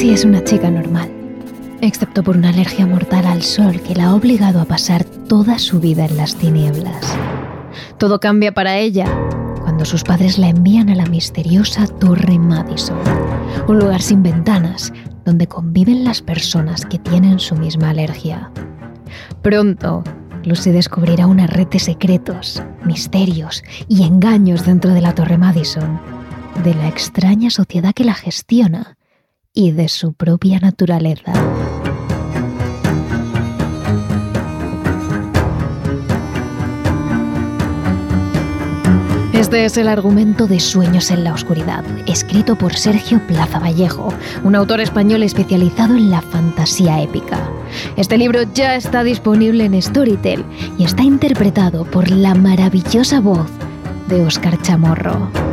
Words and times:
Lucy 0.00 0.14
es 0.14 0.24
una 0.24 0.42
chica 0.42 0.70
normal, 0.70 1.10
excepto 1.82 2.22
por 2.22 2.34
una 2.34 2.48
alergia 2.48 2.86
mortal 2.86 3.26
al 3.26 3.42
sol 3.42 3.82
que 3.82 3.94
la 3.94 4.06
ha 4.06 4.14
obligado 4.14 4.58
a 4.58 4.64
pasar 4.64 5.04
toda 5.04 5.58
su 5.58 5.78
vida 5.78 6.06
en 6.06 6.16
las 6.16 6.36
tinieblas. 6.36 7.18
Todo 7.98 8.18
cambia 8.18 8.54
para 8.54 8.78
ella 8.78 9.04
cuando 9.60 9.84
sus 9.84 10.02
padres 10.02 10.38
la 10.38 10.48
envían 10.48 10.88
a 10.88 10.94
la 10.94 11.04
misteriosa 11.04 11.86
Torre 11.86 12.38
Madison, 12.38 12.96
un 13.68 13.78
lugar 13.78 14.00
sin 14.00 14.22
ventanas 14.22 14.90
donde 15.26 15.46
conviven 15.46 16.02
las 16.02 16.22
personas 16.22 16.86
que 16.86 16.98
tienen 16.98 17.38
su 17.38 17.54
misma 17.56 17.90
alergia. 17.90 18.50
Pronto, 19.42 20.02
Lucy 20.44 20.70
descubrirá 20.70 21.26
una 21.26 21.46
red 21.46 21.66
de 21.66 21.78
secretos, 21.78 22.62
misterios 22.86 23.62
y 23.86 24.04
engaños 24.04 24.64
dentro 24.64 24.94
de 24.94 25.02
la 25.02 25.14
Torre 25.14 25.36
Madison, 25.36 26.00
de 26.64 26.74
la 26.74 26.88
extraña 26.88 27.50
sociedad 27.50 27.92
que 27.92 28.04
la 28.04 28.14
gestiona 28.14 28.96
y 29.60 29.72
de 29.72 29.88
su 29.88 30.14
propia 30.14 30.58
naturaleza. 30.58 31.32
Este 39.34 39.64
es 39.66 39.76
el 39.76 39.88
argumento 39.88 40.46
de 40.46 40.60
Sueños 40.60 41.10
en 41.10 41.24
la 41.24 41.34
Oscuridad, 41.34 41.84
escrito 42.06 42.56
por 42.56 42.74
Sergio 42.74 43.20
Plaza 43.26 43.58
Vallejo, 43.58 44.14
un 44.44 44.54
autor 44.54 44.80
español 44.80 45.22
especializado 45.22 45.94
en 45.94 46.10
la 46.10 46.22
fantasía 46.22 47.02
épica. 47.02 47.38
Este 47.96 48.16
libro 48.16 48.42
ya 48.54 48.76
está 48.76 49.04
disponible 49.04 49.64
en 49.64 49.80
Storytel 49.80 50.42
y 50.78 50.84
está 50.84 51.02
interpretado 51.02 51.84
por 51.84 52.10
la 52.10 52.34
maravillosa 52.34 53.20
voz 53.20 53.50
de 54.08 54.24
Óscar 54.24 54.60
Chamorro. 54.62 55.49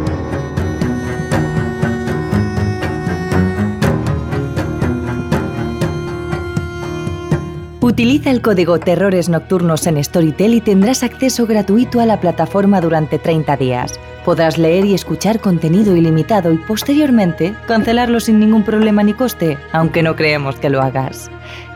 Utiliza 7.97 8.29
el 8.29 8.43
código 8.43 8.79
Terrores 8.79 9.27
Nocturnos 9.27 9.87
en 9.87 10.03
Storytel 10.03 10.53
y 10.53 10.61
tendrás 10.61 11.01
acceso 11.01 11.47
gratuito 11.47 11.99
a 11.99 12.05
la 12.05 12.19
plataforma 12.19 12.79
durante 12.79 13.17
30 13.17 13.57
días. 13.57 13.99
Podrás 14.23 14.59
leer 14.59 14.85
y 14.85 14.93
escuchar 14.93 15.39
contenido 15.39 15.95
ilimitado 15.95 16.53
y 16.53 16.59
posteriormente 16.59 17.55
cancelarlo 17.65 18.19
sin 18.19 18.39
ningún 18.39 18.61
problema 18.63 19.01
ni 19.01 19.15
coste, 19.15 19.57
aunque 19.71 20.03
no 20.03 20.15
creemos 20.15 20.57
que 20.57 20.69
lo 20.69 20.79
hagas. 20.79 21.31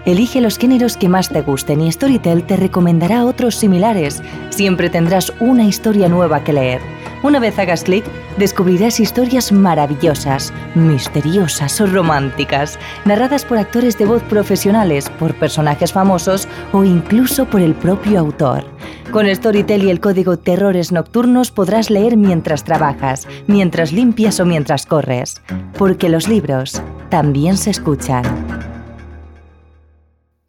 Elige 0.05 0.41
los 0.41 0.57
géneros 0.57 0.97
que 0.97 1.09
más 1.09 1.29
te 1.29 1.41
gusten 1.41 1.81
y 1.81 1.91
Storytel 1.91 2.43
te 2.43 2.57
recomendará 2.57 3.23
otros 3.25 3.55
similares. 3.55 4.21
Siempre 4.49 4.89
tendrás 4.89 5.31
una 5.39 5.65
historia 5.65 6.09
nueva 6.09 6.43
que 6.43 6.53
leer. 6.53 6.81
Una 7.23 7.39
vez 7.39 7.59
hagas 7.59 7.83
clic, 7.83 8.03
descubrirás 8.37 8.99
historias 8.99 9.51
maravillosas, 9.51 10.51
misteriosas 10.73 11.79
o 11.79 11.85
románticas, 11.85 12.79
narradas 13.05 13.45
por 13.45 13.59
actores 13.59 13.95
de 13.99 14.05
voz 14.05 14.23
profesionales, 14.23 15.07
por 15.19 15.35
personajes 15.35 15.93
famosos 15.93 16.47
o 16.73 16.83
incluso 16.83 17.45
por 17.45 17.61
el 17.61 17.75
propio 17.75 18.19
autor. 18.19 18.65
Con 19.11 19.27
Storytel 19.27 19.83
y 19.83 19.91
el 19.91 19.99
código 19.99 20.37
Terrores 20.37 20.91
Nocturnos 20.91 21.51
podrás 21.51 21.91
leer 21.91 22.17
mientras 22.17 22.63
trabajas, 22.63 23.27
mientras 23.45 23.91
limpias 23.91 24.39
o 24.39 24.45
mientras 24.45 24.87
corres, 24.87 25.41
porque 25.77 26.09
los 26.09 26.27
libros 26.27 26.81
también 27.09 27.57
se 27.57 27.69
escuchan. 27.69 28.70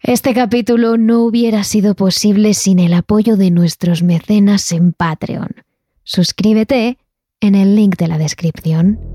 Este 0.05 0.35
capítulo 0.35 0.97
no 0.97 1.21
hubiera 1.21 1.63
sido 1.63 1.95
posible 1.95 2.55
sin 2.55 2.81
el 2.81 2.93
apoyo 2.93 3.37
de 3.37 3.53
nuestros 3.53 4.03
mecenas 4.03 4.73
en 4.73 4.93
Patreon. 4.93 5.55
Suscríbete 6.03 6.99
en 7.41 7.55
el 7.55 7.77
link 7.77 7.97
de 7.99 8.09
la 8.09 8.19
descripción. 8.19 9.12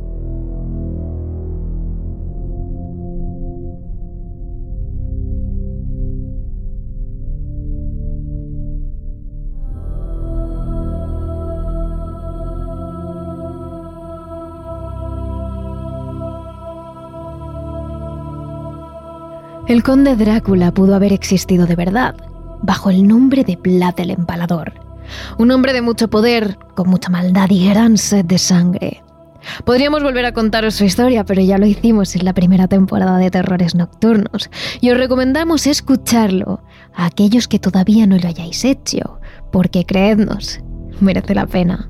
El 19.68 19.84
conde 19.84 20.16
Drácula 20.16 20.74
pudo 20.74 20.96
haber 20.96 21.12
existido 21.12 21.66
de 21.66 21.76
verdad, 21.76 22.16
bajo 22.62 22.90
el 22.90 23.06
nombre 23.06 23.44
de 23.44 23.58
Vlad 23.58 24.00
el 24.00 24.12
Empalador. 24.12 24.74
Un 25.38 25.52
hombre 25.52 25.74
de 25.74 25.82
mucho 25.82 26.10
poder, 26.10 26.58
con 26.74 26.90
mucha 26.90 27.10
maldad 27.10 27.50
y 27.50 27.68
gran 27.68 27.98
sed 27.98 28.24
de 28.24 28.38
sangre. 28.38 29.04
Podríamos 29.66 30.04
volver 30.04 30.26
a 30.26 30.32
contaros 30.32 30.76
su 30.76 30.86
historia, 30.86 31.26
pero 31.26 31.42
ya 31.42 31.58
lo 31.58 31.66
hicimos 31.66 32.16
en 32.16 32.24
la 32.24 32.34
primera 32.34 32.70
temporada 32.70 33.18
de 33.18 33.30
Terrores 33.30 33.76
Nocturnos, 33.76 34.50
y 34.80 34.90
os 34.90 34.98
recomendamos 34.98 35.68
escucharlo 35.68 36.64
a 36.96 37.06
aquellos 37.06 37.50
que 37.50 37.60
todavía 37.60 38.08
no 38.08 38.18
lo 38.18 38.28
hayáis 38.30 38.64
hecho, 38.64 39.20
porque 39.52 39.86
creednos, 39.86 40.62
merece 41.02 41.36
la 41.36 41.46
pena. 41.46 41.90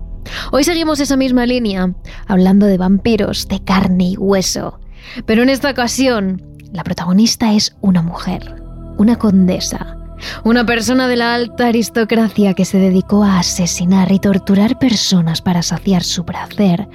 Hoy 0.52 0.64
seguimos 0.64 1.00
esa 1.00 1.16
misma 1.16 1.46
línea, 1.46 1.94
hablando 2.26 2.66
de 2.66 2.80
vampiros 2.80 3.48
de 3.48 3.64
carne 3.64 4.10
y 4.10 4.18
hueso, 4.18 4.80
pero 5.28 5.44
en 5.44 5.50
esta 5.50 5.70
ocasión 5.70 6.57
la 6.78 6.84
protagonista 6.84 7.54
es 7.54 7.76
una 7.82 8.04
mujer, 8.04 8.62
una 9.00 9.16
condesa, 9.16 9.98
una 10.44 10.64
persona 10.64 11.08
de 11.08 11.16
la 11.16 11.34
alta 11.34 11.70
aristocracia 11.70 12.54
que 12.54 12.66
se 12.66 12.78
dedicó 12.78 13.24
a 13.24 13.40
asesinar 13.40 14.12
y 14.12 14.20
torturar 14.20 14.78
personas 14.78 15.42
para 15.42 15.64
saciar 15.64 16.04
su 16.04 16.24
placer, 16.24 16.88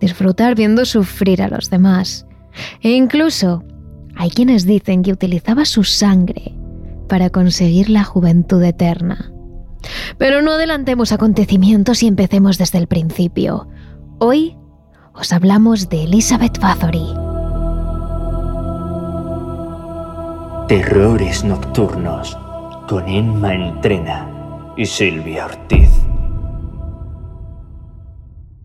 disfrutar 0.00 0.54
viendo 0.54 0.86
sufrir 0.86 1.42
a 1.42 1.48
los 1.48 1.68
demás. 1.68 2.26
E 2.80 2.92
incluso 2.92 3.62
hay 4.16 4.30
quienes 4.30 4.64
dicen 4.64 5.02
que 5.02 5.12
utilizaba 5.12 5.66
su 5.66 5.84
sangre 5.84 6.54
para 7.06 7.28
conseguir 7.28 7.90
la 7.90 8.04
juventud 8.04 8.62
eterna. 8.62 9.30
Pero 10.16 10.40
no 10.40 10.52
adelantemos 10.52 11.12
acontecimientos 11.12 12.02
y 12.02 12.06
empecemos 12.06 12.56
desde 12.56 12.78
el 12.78 12.86
principio. 12.86 13.68
Hoy 14.20 14.56
os 15.12 15.34
hablamos 15.34 15.90
de 15.90 16.04
Elizabeth 16.04 16.58
Bathory. 16.58 17.27
Terrores 20.68 21.44
Nocturnos 21.44 22.36
con 22.86 23.08
Emma 23.08 23.54
Entrena 23.54 24.74
y 24.76 24.84
Silvia 24.84 25.46
Ortiz. 25.46 25.88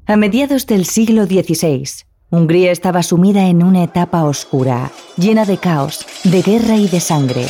A 0.06 0.18
mediados 0.18 0.68
del 0.68 0.86
siglo 0.86 1.24
XVI, 1.24 1.88
Hungría 2.30 2.74
estaba 2.74 3.04
sumida 3.04 3.48
en 3.48 3.64
una 3.64 3.86
etapa 3.86 4.26
oscura, 4.26 4.92
llena 5.16 5.46
de 5.46 5.60
caos, 5.60 6.06
de 6.26 6.42
guerra 6.42 6.76
y 6.76 6.90
de 6.90 7.00
sangre. 7.00 7.46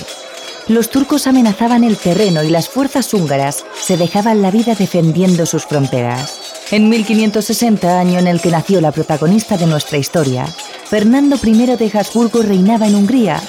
Los 0.67 0.91
turcos 0.91 1.25
amenazaban 1.25 1.83
el 1.83 1.97
terreno 1.97 2.43
y 2.43 2.51
las 2.51 2.69
fuerzas 2.69 3.11
húngaras 3.15 3.65
se 3.73 3.97
dejaban 3.97 4.43
la 4.43 4.51
vida 4.51 4.75
defendiendo 4.75 5.47
sus 5.47 5.65
fronteras. 5.65 6.67
En 6.69 6.89
1560, 6.89 7.99
año 7.99 8.19
en 8.19 8.27
el 8.27 8.39
que 8.39 8.51
nació 8.51 8.81
la 8.81 8.91
protagonista 8.91 9.57
de 9.57 9.65
nuestra 9.65 9.97
historia, 9.97 10.45
Fernando 10.45 11.37
I 11.43 11.53
de 11.75 11.91
Habsburgo 11.91 12.43
reinaba 12.43 12.85
en 12.85 12.93
Hungría 12.93 13.41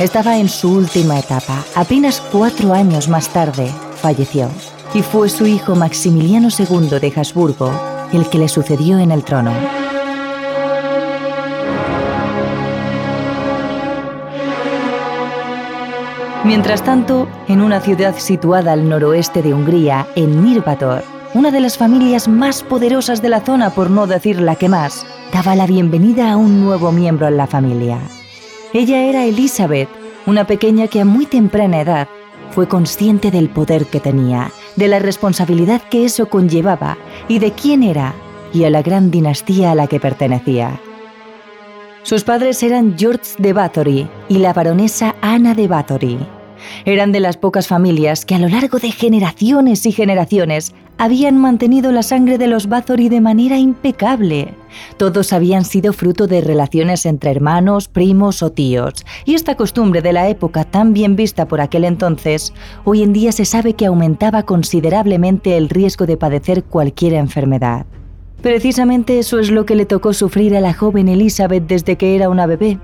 estaba 0.00 0.38
en 0.38 0.48
su 0.48 0.72
última 0.72 1.18
etapa. 1.18 1.62
Apenas 1.74 2.22
cuatro 2.32 2.72
años 2.72 3.08
más 3.08 3.28
tarde 3.28 3.70
falleció 3.96 4.48
y 4.94 5.02
fue 5.02 5.28
su 5.28 5.46
hijo 5.46 5.76
Maximiliano 5.76 6.48
II 6.48 6.98
de 6.98 7.12
Habsburgo 7.14 7.70
el 8.12 8.28
que 8.28 8.38
le 8.38 8.48
sucedió 8.48 8.98
en 8.98 9.12
el 9.12 9.22
trono. 9.22 9.52
Mientras 16.44 16.82
tanto, 16.82 17.28
en 17.46 17.60
una 17.60 17.80
ciudad 17.80 18.16
situada 18.16 18.72
al 18.72 18.88
noroeste 18.88 19.42
de 19.42 19.52
Hungría, 19.52 20.06
en 20.16 20.42
Mirbator, 20.42 21.04
una 21.34 21.50
de 21.50 21.60
las 21.60 21.76
familias 21.76 22.26
más 22.26 22.62
poderosas 22.62 23.20
de 23.20 23.28
la 23.28 23.42
zona, 23.42 23.70
por 23.70 23.90
no 23.90 24.06
decir 24.06 24.40
la 24.40 24.56
que 24.56 24.70
más, 24.70 25.06
daba 25.32 25.54
la 25.54 25.66
bienvenida 25.66 26.32
a 26.32 26.36
un 26.36 26.64
nuevo 26.64 26.90
miembro 26.90 27.28
en 27.28 27.36
la 27.36 27.46
familia. 27.46 28.00
Ella 28.72 29.02
era 29.02 29.24
Elizabeth, 29.24 29.88
una 30.26 30.46
pequeña 30.46 30.86
que 30.86 31.00
a 31.00 31.04
muy 31.04 31.26
temprana 31.26 31.80
edad 31.80 32.08
fue 32.52 32.68
consciente 32.68 33.30
del 33.30 33.48
poder 33.48 33.86
que 33.86 33.98
tenía, 33.98 34.52
de 34.76 34.86
la 34.86 35.00
responsabilidad 35.00 35.82
que 35.82 36.04
eso 36.04 36.28
conllevaba 36.28 36.96
y 37.28 37.40
de 37.40 37.52
quién 37.52 37.82
era 37.82 38.14
y 38.52 38.64
a 38.64 38.70
la 38.70 38.82
gran 38.82 39.10
dinastía 39.10 39.72
a 39.72 39.74
la 39.74 39.86
que 39.86 39.98
pertenecía. 39.98 40.80
Sus 42.02 42.24
padres 42.24 42.62
eran 42.62 42.96
George 42.96 43.32
de 43.38 43.52
Bathory 43.52 44.08
y 44.28 44.38
la 44.38 44.52
baronesa 44.52 45.16
Ana 45.20 45.54
de 45.54 45.68
Bathory. 45.68 46.18
Eran 46.84 47.12
de 47.12 47.20
las 47.20 47.36
pocas 47.36 47.68
familias 47.68 48.24
que 48.24 48.34
a 48.34 48.38
lo 48.38 48.48
largo 48.48 48.78
de 48.78 48.90
generaciones 48.90 49.86
y 49.86 49.92
generaciones 49.92 50.74
habían 50.98 51.38
mantenido 51.38 51.92
la 51.92 52.02
sangre 52.02 52.36
de 52.36 52.46
los 52.46 52.68
Bathory 52.68 53.08
de 53.08 53.22
manera 53.22 53.58
impecable. 53.58 54.52
Todos 54.98 55.32
habían 55.32 55.64
sido 55.64 55.94
fruto 55.94 56.26
de 56.26 56.42
relaciones 56.42 57.06
entre 57.06 57.30
hermanos, 57.30 57.88
primos 57.88 58.42
o 58.42 58.52
tíos, 58.52 59.06
y 59.24 59.34
esta 59.34 59.56
costumbre 59.56 60.02
de 60.02 60.12
la 60.12 60.28
época 60.28 60.64
tan 60.64 60.92
bien 60.92 61.16
vista 61.16 61.48
por 61.48 61.62
aquel 61.62 61.84
entonces, 61.84 62.52
hoy 62.84 63.02
en 63.02 63.14
día 63.14 63.32
se 63.32 63.46
sabe 63.46 63.72
que 63.72 63.86
aumentaba 63.86 64.42
considerablemente 64.42 65.56
el 65.56 65.70
riesgo 65.70 66.04
de 66.04 66.18
padecer 66.18 66.64
cualquier 66.64 67.14
enfermedad. 67.14 67.86
Precisamente 68.42 69.18
eso 69.18 69.38
es 69.38 69.50
lo 69.50 69.66
que 69.66 69.74
le 69.74 69.86
tocó 69.86 70.12
sufrir 70.12 70.56
a 70.56 70.60
la 70.60 70.72
joven 70.72 71.08
Elizabeth 71.08 71.66
desde 71.66 71.96
que 71.96 72.14
era 72.14 72.28
una 72.28 72.46
bebé. 72.46 72.78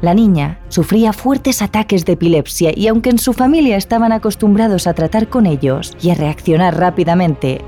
La 0.00 0.14
niña 0.14 0.60
sufría 0.68 1.12
fuertes 1.12 1.62
ataques 1.62 2.04
de 2.04 2.12
epilepsia 2.12 2.72
y 2.74 2.88
aunque 2.88 3.10
en 3.10 3.18
su 3.18 3.32
familia 3.32 3.76
estaban 3.76 4.12
acostumbrados 4.12 4.86
a 4.86 4.94
tratar 4.94 5.28
con 5.28 5.46
ellos 5.46 5.96
y 6.00 6.10
a 6.10 6.14
reaccionar 6.14 6.78
rápidamente, 6.78 7.60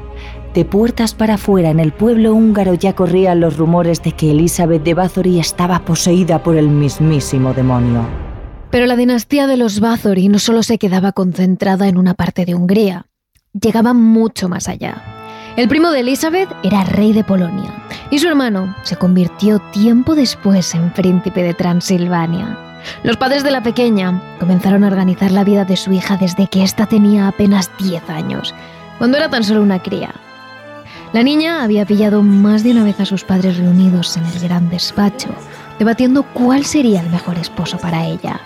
de 0.54 0.64
puertas 0.64 1.14
para 1.14 1.34
afuera 1.34 1.70
en 1.70 1.80
el 1.80 1.92
pueblo 1.92 2.32
húngaro 2.32 2.74
ya 2.74 2.94
corrían 2.94 3.40
los 3.40 3.56
rumores 3.56 4.02
de 4.02 4.12
que 4.12 4.30
Elizabeth 4.30 4.84
de 4.84 4.94
Bathory 4.94 5.40
estaba 5.40 5.84
poseída 5.84 6.42
por 6.42 6.56
el 6.56 6.68
mismísimo 6.68 7.52
demonio. 7.52 8.06
Pero 8.70 8.86
la 8.86 8.96
dinastía 8.96 9.46
de 9.46 9.56
los 9.56 9.80
Bathory 9.80 10.28
no 10.28 10.38
solo 10.38 10.62
se 10.62 10.78
quedaba 10.78 11.12
concentrada 11.12 11.88
en 11.88 11.98
una 11.98 12.14
parte 12.14 12.44
de 12.44 12.54
Hungría, 12.54 13.06
llegaba 13.52 13.94
mucho 13.94 14.48
más 14.48 14.68
allá. 14.68 15.13
El 15.56 15.68
primo 15.68 15.90
de 15.90 16.00
Elizabeth 16.00 16.48
era 16.64 16.82
rey 16.82 17.12
de 17.12 17.22
Polonia 17.22 17.72
y 18.10 18.18
su 18.18 18.26
hermano 18.26 18.74
se 18.82 18.96
convirtió 18.96 19.60
tiempo 19.60 20.16
después 20.16 20.74
en 20.74 20.92
príncipe 20.92 21.44
de 21.44 21.54
Transilvania. 21.54 22.58
Los 23.04 23.16
padres 23.16 23.44
de 23.44 23.52
la 23.52 23.62
pequeña 23.62 24.20
comenzaron 24.40 24.82
a 24.82 24.88
organizar 24.88 25.30
la 25.30 25.44
vida 25.44 25.64
de 25.64 25.76
su 25.76 25.92
hija 25.92 26.16
desde 26.16 26.48
que 26.48 26.64
ésta 26.64 26.86
tenía 26.86 27.28
apenas 27.28 27.70
10 27.78 28.10
años, 28.10 28.52
cuando 28.98 29.16
era 29.16 29.30
tan 29.30 29.44
solo 29.44 29.62
una 29.62 29.80
cría. 29.80 30.12
La 31.12 31.22
niña 31.22 31.62
había 31.62 31.86
pillado 31.86 32.24
más 32.24 32.64
de 32.64 32.72
una 32.72 32.82
vez 32.82 32.98
a 32.98 33.06
sus 33.06 33.22
padres 33.22 33.56
reunidos 33.56 34.16
en 34.16 34.26
el 34.26 34.40
gran 34.40 34.68
despacho, 34.70 35.28
debatiendo 35.78 36.24
cuál 36.24 36.64
sería 36.64 37.00
el 37.00 37.10
mejor 37.10 37.38
esposo 37.38 37.78
para 37.78 38.04
ella. 38.04 38.40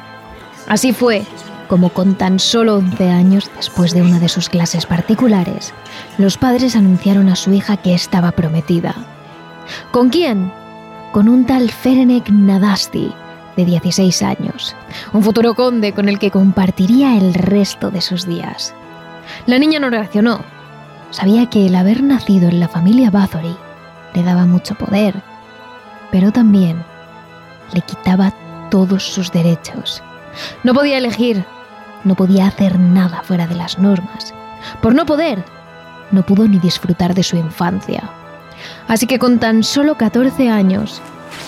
Así 0.67 0.93
fue 0.93 1.23
como 1.69 1.91
con 1.91 2.15
tan 2.15 2.39
solo 2.39 2.77
11 2.77 3.11
años 3.11 3.51
después 3.57 3.95
de 3.95 4.03
una 4.03 4.19
de 4.19 4.29
sus 4.29 4.49
clases 4.49 4.87
particulares, 4.87 5.73
los 6.17 6.37
padres 6.39 6.75
anunciaron 6.75 7.29
a 7.29 7.37
su 7.37 7.53
hija 7.53 7.77
que 7.77 7.95
estaba 7.95 8.33
prometida. 8.33 8.95
¿Con 9.91 10.09
quién? 10.09 10.51
Con 11.13 11.29
un 11.29 11.47
tal 11.47 11.71
Ferenek 11.71 12.31
Nadasti, 12.31 13.13
de 13.57 13.65
16 13.65 14.23
años, 14.23 14.75
un 15.13 15.23
futuro 15.23 15.55
conde 15.55 15.93
con 15.93 16.09
el 16.09 16.19
que 16.19 16.31
compartiría 16.31 17.17
el 17.17 17.35
resto 17.35 17.91
de 17.91 18.01
sus 18.01 18.27
días. 18.27 18.75
La 19.47 19.59
niña 19.59 19.81
no 19.81 19.91
reaccionó. 19.91 20.41
Sabía 21.11 21.51
que 21.51 21.67
el 21.67 21.75
haber 21.75 22.03
nacido 22.03 22.49
en 22.49 22.61
la 22.61 22.69
familia 22.69 23.11
Bathory 23.11 23.57
le 24.15 24.23
daba 24.23 24.47
mucho 24.47 24.75
poder, 24.75 25.15
pero 26.11 26.33
también 26.33 26.83
le 27.73 27.81
quitaba 27.81 28.33
todos 28.71 29.03
sus 29.03 29.33
derechos. 29.33 30.03
No 30.63 30.73
podía 30.73 30.99
elegir, 30.99 31.45
no 32.05 32.15
podía 32.15 32.47
hacer 32.47 32.79
nada 32.79 33.23
fuera 33.23 33.47
de 33.47 33.55
las 33.55 33.79
normas. 33.79 34.35
Por 34.81 34.95
no 34.95 35.07
poder, 35.07 35.45
no 36.11 36.23
pudo 36.23 36.49
ni 36.49 36.59
disfrutar 36.59 37.15
de 37.15 37.23
su 37.23 37.37
infancia. 37.37 38.11
Así 38.87 39.07
que 39.07 39.19
con 39.19 39.39
tan 39.39 39.63
solo 39.63 39.97
14 39.97 40.49
años, 40.49 41.01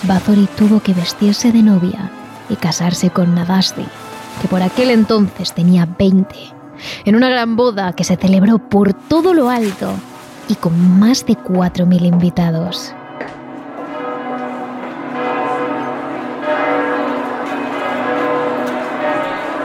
Bathory 0.03 0.47
tuvo 0.57 0.79
que 0.79 0.93
vestirse 0.93 1.51
de 1.51 1.61
novia 1.61 2.09
y 2.49 2.55
casarse 2.55 3.09
con 3.09 3.35
Nadasti, 3.35 3.85
que 4.41 4.47
por 4.47 4.61
aquel 4.61 4.91
entonces 4.91 5.53
tenía 5.53 5.85
20, 5.85 6.35
en 7.05 7.15
una 7.15 7.29
gran 7.29 7.55
boda 7.55 7.93
que 7.93 8.03
se 8.03 8.15
celebró 8.15 8.57
por 8.57 8.93
todo 8.93 9.33
lo 9.33 9.49
alto 9.49 9.93
y 10.47 10.55
con 10.55 10.99
más 10.99 11.25
de 11.25 11.37
4.000 11.37 12.05
invitados. 12.05 12.93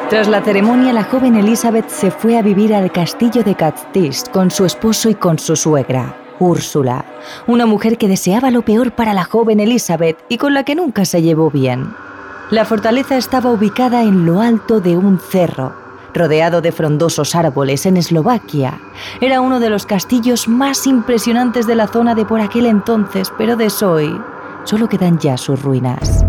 Tras 0.09 0.29
la 0.29 0.41
ceremonia, 0.41 0.93
la 0.93 1.03
joven 1.03 1.35
Elizabeth 1.35 1.89
se 1.89 2.13
fue 2.13 2.39
a 2.39 2.43
vivir 2.43 2.73
al 2.73 2.93
castillo 2.93 3.43
de 3.43 3.57
Catstist 3.57 4.29
con 4.29 4.53
su 4.53 4.65
esposo 4.65 5.11
y 5.11 5.17
con 5.17 5.37
su 5.37 5.57
suegra, 5.57 6.17
Úrsula, 6.39 7.05
una 7.49 7.67
mujer 7.67 7.99
que 7.99 8.07
deseaba 8.07 8.53
lo 8.53 8.63
peor 8.63 8.93
para 8.93 9.15
la 9.15 9.25
joven 9.25 9.59
Elizabeth 9.59 10.17
y 10.29 10.39
con 10.39 10.55
la 10.55 10.63
que 10.63 10.77
nunca 10.77 11.05
se 11.05 11.23
llevó 11.23 11.51
bien. 11.51 11.93
La 12.51 12.65
fortaleza 12.65 13.17
estaba 13.17 13.51
ubicada 13.51 14.03
en 14.03 14.27
lo 14.27 14.41
alto 14.41 14.81
de 14.81 14.97
un 14.97 15.19
cerro, 15.19 15.75
rodeado 16.15 16.61
de 16.61 16.71
frondosos 16.71 17.35
árboles 17.35 17.85
en 17.85 17.97
Eslovaquia. 17.97 18.79
Era 19.21 19.41
uno 19.41 19.59
de 19.59 19.71
los 19.71 19.87
castillos 19.87 20.47
más 20.47 20.87
impresionantes 20.87 21.67
de 21.67 21.75
la 21.75 21.89
zona 21.89 22.15
de 22.15 22.25
por 22.25 22.41
aquel 22.41 22.67
entonces, 22.67 23.33
pero 23.37 23.57
de 23.57 23.73
hoy 23.85 24.21
solo 24.63 24.89
quedan 24.89 25.19
ya 25.19 25.37
sus 25.37 25.61
ruinas. 25.61 26.25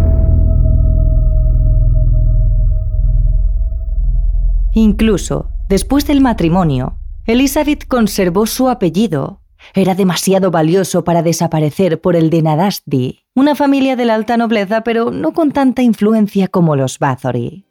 Incluso 4.78 5.50
después 5.70 6.06
del 6.06 6.22
matrimonio, 6.22 7.00
Elizabeth 7.26 7.88
conservó 7.88 8.46
su 8.46 8.70
apellido. 8.70 9.42
Era 9.74 9.96
demasiado 9.96 10.52
valioso 10.52 11.04
para 11.04 11.24
desaparecer 11.24 12.00
por 12.00 12.16
el 12.16 12.30
de 12.30 12.44
Nadasti, 12.44 13.24
una 13.34 13.56
familia 13.56 13.96
de 13.96 14.06
la 14.06 14.14
alta 14.14 14.38
nobleza, 14.38 14.82
pero 14.82 15.10
no 15.10 15.34
con 15.34 15.52
tanta 15.52 15.82
influencia 15.82 16.48
como 16.48 16.76
los 16.76 17.00
Bathory. 17.00 17.66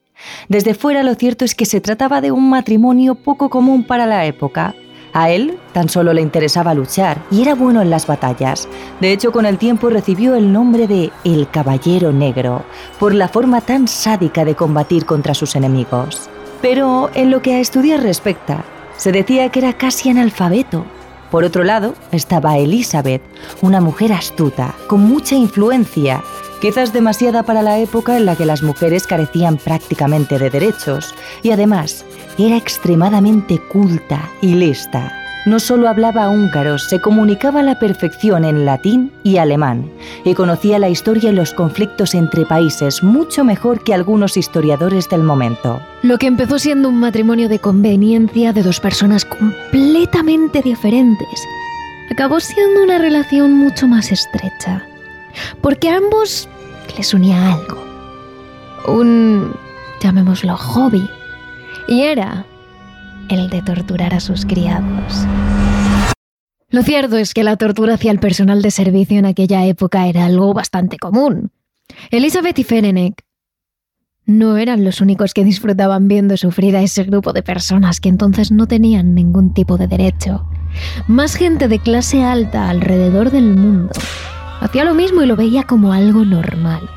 Desde 0.48 0.74
fuera 0.74 1.04
lo 1.04 1.14
cierto 1.14 1.44
es 1.44 1.54
que 1.54 1.64
se 1.64 1.80
trataba 1.80 2.20
de 2.20 2.32
un 2.32 2.50
matrimonio 2.50 3.14
poco 3.14 3.50
común 3.50 3.84
para 3.84 4.06
la 4.06 4.26
época. 4.26 4.74
A 5.12 5.30
él 5.30 5.60
tan 5.72 5.88
solo 5.88 6.12
le 6.12 6.22
interesaba 6.22 6.74
luchar 6.74 7.22
y 7.30 7.40
era 7.40 7.54
bueno 7.54 7.82
en 7.82 7.90
las 7.90 8.08
batallas. 8.08 8.68
De 9.00 9.12
hecho, 9.12 9.30
con 9.30 9.46
el 9.46 9.58
tiempo 9.58 9.90
recibió 9.90 10.34
el 10.34 10.52
nombre 10.52 10.88
de 10.88 11.12
El 11.22 11.48
Caballero 11.48 12.12
Negro, 12.12 12.64
por 12.98 13.14
la 13.14 13.28
forma 13.28 13.60
tan 13.60 13.86
sádica 13.86 14.44
de 14.44 14.56
combatir 14.56 15.06
contra 15.06 15.34
sus 15.34 15.54
enemigos. 15.54 16.28
Pero 16.62 17.10
en 17.14 17.30
lo 17.30 17.42
que 17.42 17.54
a 17.54 17.60
estudiar 17.60 18.02
respecta, 18.02 18.64
se 18.96 19.12
decía 19.12 19.50
que 19.50 19.60
era 19.60 19.74
casi 19.74 20.08
analfabeto. 20.08 20.84
Por 21.30 21.44
otro 21.44 21.64
lado, 21.64 21.94
estaba 22.12 22.56
Elizabeth, 22.56 23.22
una 23.60 23.80
mujer 23.80 24.12
astuta, 24.12 24.74
con 24.88 25.00
mucha 25.00 25.34
influencia, 25.34 26.22
quizás 26.60 26.92
demasiada 26.92 27.42
para 27.42 27.62
la 27.62 27.78
época 27.78 28.16
en 28.16 28.26
la 28.26 28.36
que 28.36 28.46
las 28.46 28.62
mujeres 28.62 29.06
carecían 29.06 29.58
prácticamente 29.58 30.38
de 30.38 30.50
derechos, 30.50 31.14
y 31.42 31.50
además 31.50 32.04
era 32.38 32.56
extremadamente 32.56 33.58
culta 33.58 34.30
y 34.40 34.54
lista. 34.54 35.25
No 35.46 35.60
solo 35.60 35.88
hablaba 35.88 36.28
húngaro, 36.28 36.76
se 36.76 37.00
comunicaba 37.00 37.60
a 37.60 37.62
la 37.62 37.78
perfección 37.78 38.44
en 38.44 38.64
latín 38.64 39.12
y 39.22 39.36
alemán, 39.36 39.88
y 40.24 40.34
conocía 40.34 40.80
la 40.80 40.88
historia 40.88 41.30
y 41.30 41.34
los 41.36 41.52
conflictos 41.52 42.16
entre 42.16 42.44
países 42.44 43.04
mucho 43.04 43.44
mejor 43.44 43.84
que 43.84 43.94
algunos 43.94 44.36
historiadores 44.36 45.08
del 45.08 45.22
momento. 45.22 45.80
Lo 46.02 46.18
que 46.18 46.26
empezó 46.26 46.58
siendo 46.58 46.88
un 46.88 46.98
matrimonio 46.98 47.48
de 47.48 47.60
conveniencia 47.60 48.52
de 48.52 48.64
dos 48.64 48.80
personas 48.80 49.24
completamente 49.24 50.62
diferentes, 50.62 51.40
acabó 52.10 52.40
siendo 52.40 52.82
una 52.82 52.98
relación 52.98 53.52
mucho 53.52 53.86
más 53.86 54.10
estrecha, 54.10 54.84
porque 55.60 55.90
a 55.90 55.98
ambos 55.98 56.48
les 56.98 57.14
unía 57.14 57.52
algo, 57.52 57.78
un, 58.88 59.54
llamémoslo, 60.00 60.56
hobby, 60.56 61.08
y 61.86 62.02
era 62.02 62.44
el 63.28 63.50
de 63.50 63.62
torturar 63.62 64.14
a 64.14 64.20
sus 64.20 64.46
criados. 64.46 65.26
Lo 66.68 66.82
cierto 66.82 67.16
es 67.16 67.32
que 67.32 67.44
la 67.44 67.56
tortura 67.56 67.94
hacia 67.94 68.10
el 68.10 68.18
personal 68.18 68.60
de 68.60 68.70
servicio 68.70 69.18
en 69.18 69.26
aquella 69.26 69.64
época 69.64 70.06
era 70.08 70.26
algo 70.26 70.52
bastante 70.52 70.98
común. 70.98 71.50
Elizabeth 72.10 72.58
y 72.58 72.64
Ferenek 72.64 73.24
no 74.24 74.56
eran 74.56 74.84
los 74.84 75.00
únicos 75.00 75.32
que 75.32 75.44
disfrutaban 75.44 76.08
viendo 76.08 76.36
sufrir 76.36 76.76
a 76.76 76.82
ese 76.82 77.04
grupo 77.04 77.32
de 77.32 77.42
personas 77.42 78.00
que 78.00 78.08
entonces 78.08 78.50
no 78.50 78.66
tenían 78.66 79.14
ningún 79.14 79.54
tipo 79.54 79.78
de 79.78 79.86
derecho. 79.86 80.44
Más 81.06 81.36
gente 81.36 81.68
de 81.68 81.78
clase 81.78 82.24
alta 82.24 82.68
alrededor 82.68 83.30
del 83.30 83.54
mundo 83.54 83.92
hacía 84.60 84.84
lo 84.84 84.94
mismo 84.94 85.22
y 85.22 85.26
lo 85.26 85.36
veía 85.36 85.62
como 85.62 85.92
algo 85.92 86.24
normal. 86.24 86.90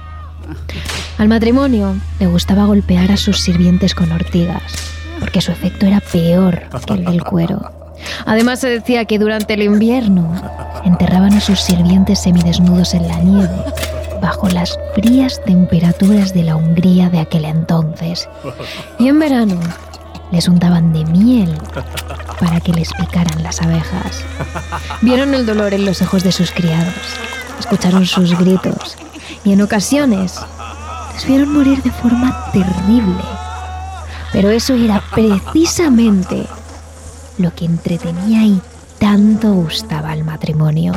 Al 1.20 1.28
matrimonio 1.28 1.96
le 2.20 2.26
gustaba 2.26 2.66
golpear 2.66 3.12
a 3.12 3.18
sus 3.18 3.40
sirvientes 3.40 3.94
con 3.94 4.12
ortigas 4.12 4.99
porque 5.20 5.42
su 5.42 5.52
efecto 5.52 5.86
era 5.86 6.00
peor 6.00 6.64
que 6.86 6.94
el 6.94 7.06
del 7.06 7.24
cuero. 7.24 7.72
Además 8.26 8.60
se 8.60 8.70
decía 8.70 9.06
que 9.06 9.20
durante 9.20 9.54
el 9.54 9.64
invierno 9.64 10.34
enterraban 10.84 11.34
a 11.34 11.42
sus 11.42 11.60
sirvientes 11.60 12.20
semidesnudos 12.20 12.94
en 12.94 13.08
la 13.08 13.20
nieve, 13.20 13.64
bajo 14.22 14.48
las 14.50 14.78
frías 14.96 15.42
temperaturas 15.46 16.34
de 16.34 16.44
la 16.44 16.56
Hungría 16.56 17.10
de 17.10 17.20
aquel 17.20 17.46
entonces. 17.46 18.30
Y 18.98 19.08
en 19.08 19.20
verano 19.20 19.60
les 20.32 20.48
untaban 20.48 20.94
de 20.94 21.06
miel 21.06 21.58
para 22.40 22.60
que 22.60 22.74
les 22.74 22.94
picaran 22.94 23.44
las 23.44 23.62
abejas. 23.62 24.24
Vieron 25.02 25.34
el 25.34 25.46
dolor 25.46 25.74
en 25.74 25.86
los 25.86 26.02
ojos 26.02 26.24
de 26.24 26.32
sus 26.32 26.52
criados, 26.52 26.94
escucharon 27.60 28.06
sus 28.06 28.38
gritos 28.38 28.98
y 29.44 29.54
en 29.54 29.62
ocasiones 29.62 30.40
les 31.14 31.28
vieron 31.28 31.54
morir 31.54 31.82
de 31.82 31.92
forma 31.92 32.52
terrible 32.52 33.39
pero 34.32 34.50
eso 34.50 34.74
era 34.76 35.02
precisamente 35.14 36.46
lo 37.38 37.54
que 37.54 37.66
entretenía 37.66 38.46
y 38.46 38.62
tanto 39.00 39.54
gustaba 39.54 40.12
al 40.12 40.24
matrimonio. 40.24 40.94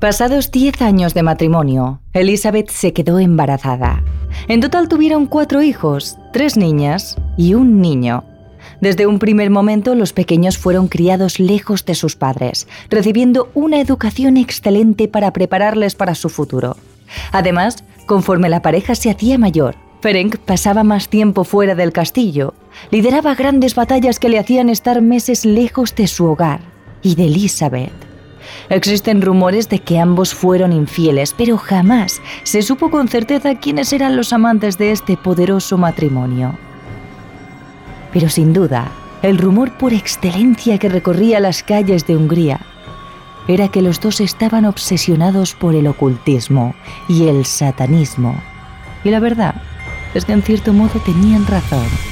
Pasados 0.00 0.50
10 0.50 0.80
años 0.82 1.14
de 1.14 1.22
matrimonio, 1.22 2.00
Elizabeth 2.14 2.70
se 2.70 2.92
quedó 2.92 3.18
embarazada. 3.18 4.02
En 4.48 4.60
total 4.60 4.88
tuvieron 4.88 5.26
cuatro 5.26 5.62
hijos, 5.62 6.16
tres 6.32 6.56
niñas 6.56 7.16
y 7.36 7.52
un 7.54 7.80
niño. 7.82 8.24
Desde 8.80 9.06
un 9.06 9.18
primer 9.18 9.50
momento 9.50 9.94
los 9.94 10.14
pequeños 10.14 10.56
fueron 10.56 10.88
criados 10.88 11.38
lejos 11.38 11.84
de 11.84 11.94
sus 11.94 12.16
padres, 12.16 12.66
recibiendo 12.88 13.50
una 13.52 13.78
educación 13.78 14.38
excelente 14.38 15.06
para 15.06 15.32
prepararles 15.32 15.94
para 15.94 16.14
su 16.14 16.30
futuro. 16.30 16.78
Además, 17.30 17.84
conforme 18.06 18.48
la 18.48 18.62
pareja 18.62 18.94
se 18.94 19.10
hacía 19.10 19.36
mayor, 19.36 19.76
Ferenc 20.00 20.38
pasaba 20.38 20.82
más 20.82 21.08
tiempo 21.08 21.44
fuera 21.44 21.74
del 21.74 21.92
castillo, 21.92 22.54
lideraba 22.90 23.34
grandes 23.34 23.74
batallas 23.74 24.18
que 24.18 24.30
le 24.30 24.38
hacían 24.38 24.70
estar 24.70 25.02
meses 25.02 25.44
lejos 25.44 25.94
de 25.94 26.06
su 26.06 26.24
hogar 26.24 26.60
y 27.02 27.16
de 27.16 27.26
Elizabeth. 27.26 27.92
Existen 28.70 29.20
rumores 29.20 29.68
de 29.68 29.80
que 29.80 29.98
ambos 29.98 30.34
fueron 30.34 30.72
infieles, 30.72 31.34
pero 31.36 31.58
jamás 31.58 32.22
se 32.44 32.62
supo 32.62 32.90
con 32.90 33.08
certeza 33.08 33.56
quiénes 33.56 33.92
eran 33.92 34.16
los 34.16 34.32
amantes 34.32 34.78
de 34.78 34.92
este 34.92 35.18
poderoso 35.18 35.76
matrimonio. 35.76 36.54
Pero 38.12 38.30
sin 38.30 38.54
duda, 38.54 38.90
el 39.22 39.36
rumor 39.36 39.76
por 39.76 39.92
excelencia 39.92 40.78
que 40.78 40.88
recorría 40.88 41.40
las 41.40 41.62
calles 41.62 42.06
de 42.06 42.16
Hungría 42.16 42.60
era 43.48 43.68
que 43.68 43.82
los 43.82 44.00
dos 44.00 44.20
estaban 44.20 44.64
obsesionados 44.64 45.54
por 45.54 45.74
el 45.74 45.86
ocultismo 45.86 46.74
y 47.08 47.28
el 47.28 47.44
satanismo. 47.44 48.40
Y 49.04 49.10
la 49.10 49.20
verdad 49.20 49.54
es 50.14 50.24
que 50.24 50.32
en 50.32 50.42
cierto 50.42 50.72
modo 50.72 51.00
tenían 51.00 51.46
razón. 51.46 52.09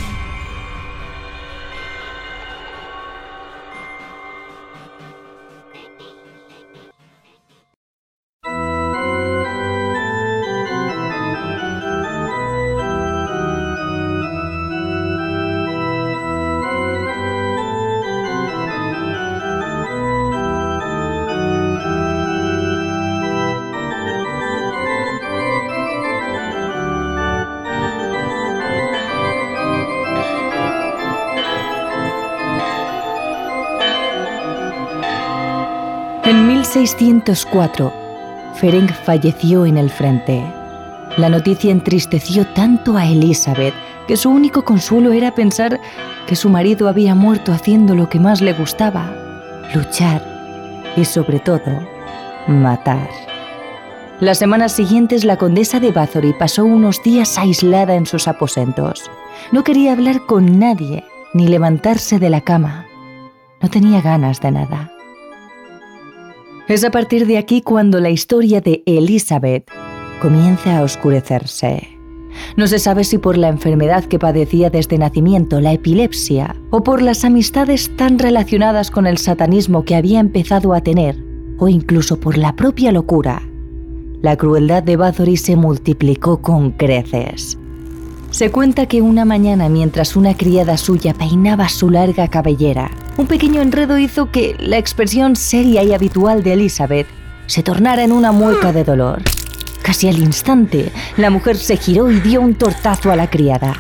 1604, 36.97 37.93
Ferenc 38.55 38.91
falleció 39.05 39.67
en 39.67 39.77
el 39.77 39.91
frente. 39.91 40.43
La 41.19 41.29
noticia 41.29 41.71
entristeció 41.71 42.47
tanto 42.55 42.97
a 42.97 43.05
Elizabeth 43.05 43.75
que 44.07 44.17
su 44.17 44.31
único 44.31 44.65
consuelo 44.65 45.13
era 45.13 45.35
pensar 45.35 45.79
que 46.27 46.35
su 46.35 46.49
marido 46.49 46.89
había 46.89 47.15
muerto 47.15 47.53
haciendo 47.53 47.95
lo 47.95 48.09
que 48.09 48.19
más 48.19 48.41
le 48.41 48.55
gustaba, 48.55 49.13
luchar 49.75 50.23
y 50.97 51.05
sobre 51.05 51.41
todo, 51.41 51.87
matar. 52.47 53.11
Las 54.21 54.39
semanas 54.39 54.73
siguientes 54.73 55.25
la 55.25 55.37
condesa 55.37 55.81
de 55.81 55.93
Bathory 55.93 56.33
pasó 56.33 56.65
unos 56.65 57.03
días 57.03 57.37
aislada 57.37 57.97
en 57.97 58.07
sus 58.07 58.27
aposentos. 58.27 59.11
No 59.53 59.63
quería 59.63 59.93
hablar 59.93 60.25
con 60.25 60.59
nadie 60.59 61.05
ni 61.35 61.49
levantarse 61.49 62.19
de 62.19 62.31
la 62.31 62.41
cama. 62.41 62.87
No 63.61 63.69
tenía 63.69 64.01
ganas 64.01 64.41
de 64.41 64.53
nada. 64.53 64.91
Es 66.69 66.85
a 66.85 66.91
partir 66.91 67.27
de 67.27 67.39
aquí 67.39 67.63
cuando 67.63 67.99
la 67.99 68.11
historia 68.11 68.61
de 68.61 68.83
Elizabeth 68.85 69.71
comienza 70.21 70.77
a 70.77 70.83
oscurecerse. 70.83 71.89
No 72.59 72.67
se 72.67 72.79
sabe 72.79 73.05
si 73.05 73.17
por 73.17 73.39
la 73.39 73.49
enfermedad 73.49 74.05
que 74.05 74.19
padecía 74.19 74.69
desde 74.69 74.99
nacimiento, 74.99 75.63
la 75.63 75.73
epilepsia, 75.73 76.55
o 76.69 76.85
por 76.85 77.01
las 77.01 77.25
amistades 77.25 77.97
tan 77.97 78.19
relacionadas 78.19 78.91
con 78.91 79.07
el 79.07 79.17
satanismo 79.17 79.87
que 79.87 79.95
había 79.95 80.21
empezado 80.21 80.75
a 80.75 80.83
tener, 80.83 81.17
o 81.59 81.69
incluso 81.69 82.21
por 82.21 82.37
la 82.37 82.55
propia 82.55 82.93
locura. 82.93 83.41
La 84.21 84.37
crueldad 84.37 84.83
de 84.83 84.97
Bathory 84.97 85.39
se 85.39 85.57
multiplicó 85.57 86.43
con 86.43 86.73
creces. 86.73 87.59
Se 88.31 88.51
cuenta 88.51 88.87
que 88.87 89.01
una 89.01 89.25
mañana 89.25 89.71
mientras 89.71 90.15
una 90.15 90.37
criada 90.37 90.77
suya 90.77 91.15
peinaba 91.15 91.69
su 91.71 91.89
larga 91.89 92.29
cabellera, 92.29 92.91
un 93.17 93.27
pequeño 93.27 93.63
enredo 93.63 93.99
hizo 93.99 94.31
que 94.31 94.55
la 94.61 94.77
expresión 94.77 95.35
seria 95.35 95.83
y 95.83 95.95
habitual 95.95 96.43
de 96.43 96.53
Elizabeth 96.53 97.07
se 97.47 97.63
tornara 97.63 98.05
en 98.05 98.13
una 98.13 98.31
mueca 98.31 98.73
de 98.73 98.85
dolor. 98.85 99.23
Casi 99.83 100.09
al 100.09 100.19
instante, 100.19 100.93
la 101.17 101.31
mujer 101.31 101.57
se 101.57 101.79
giró 101.79 102.11
y 102.11 102.21
dio 102.21 102.43
un 102.43 102.55
tortazo 102.55 103.11
a 103.11 103.17
la 103.17 103.31
criada, 103.31 103.75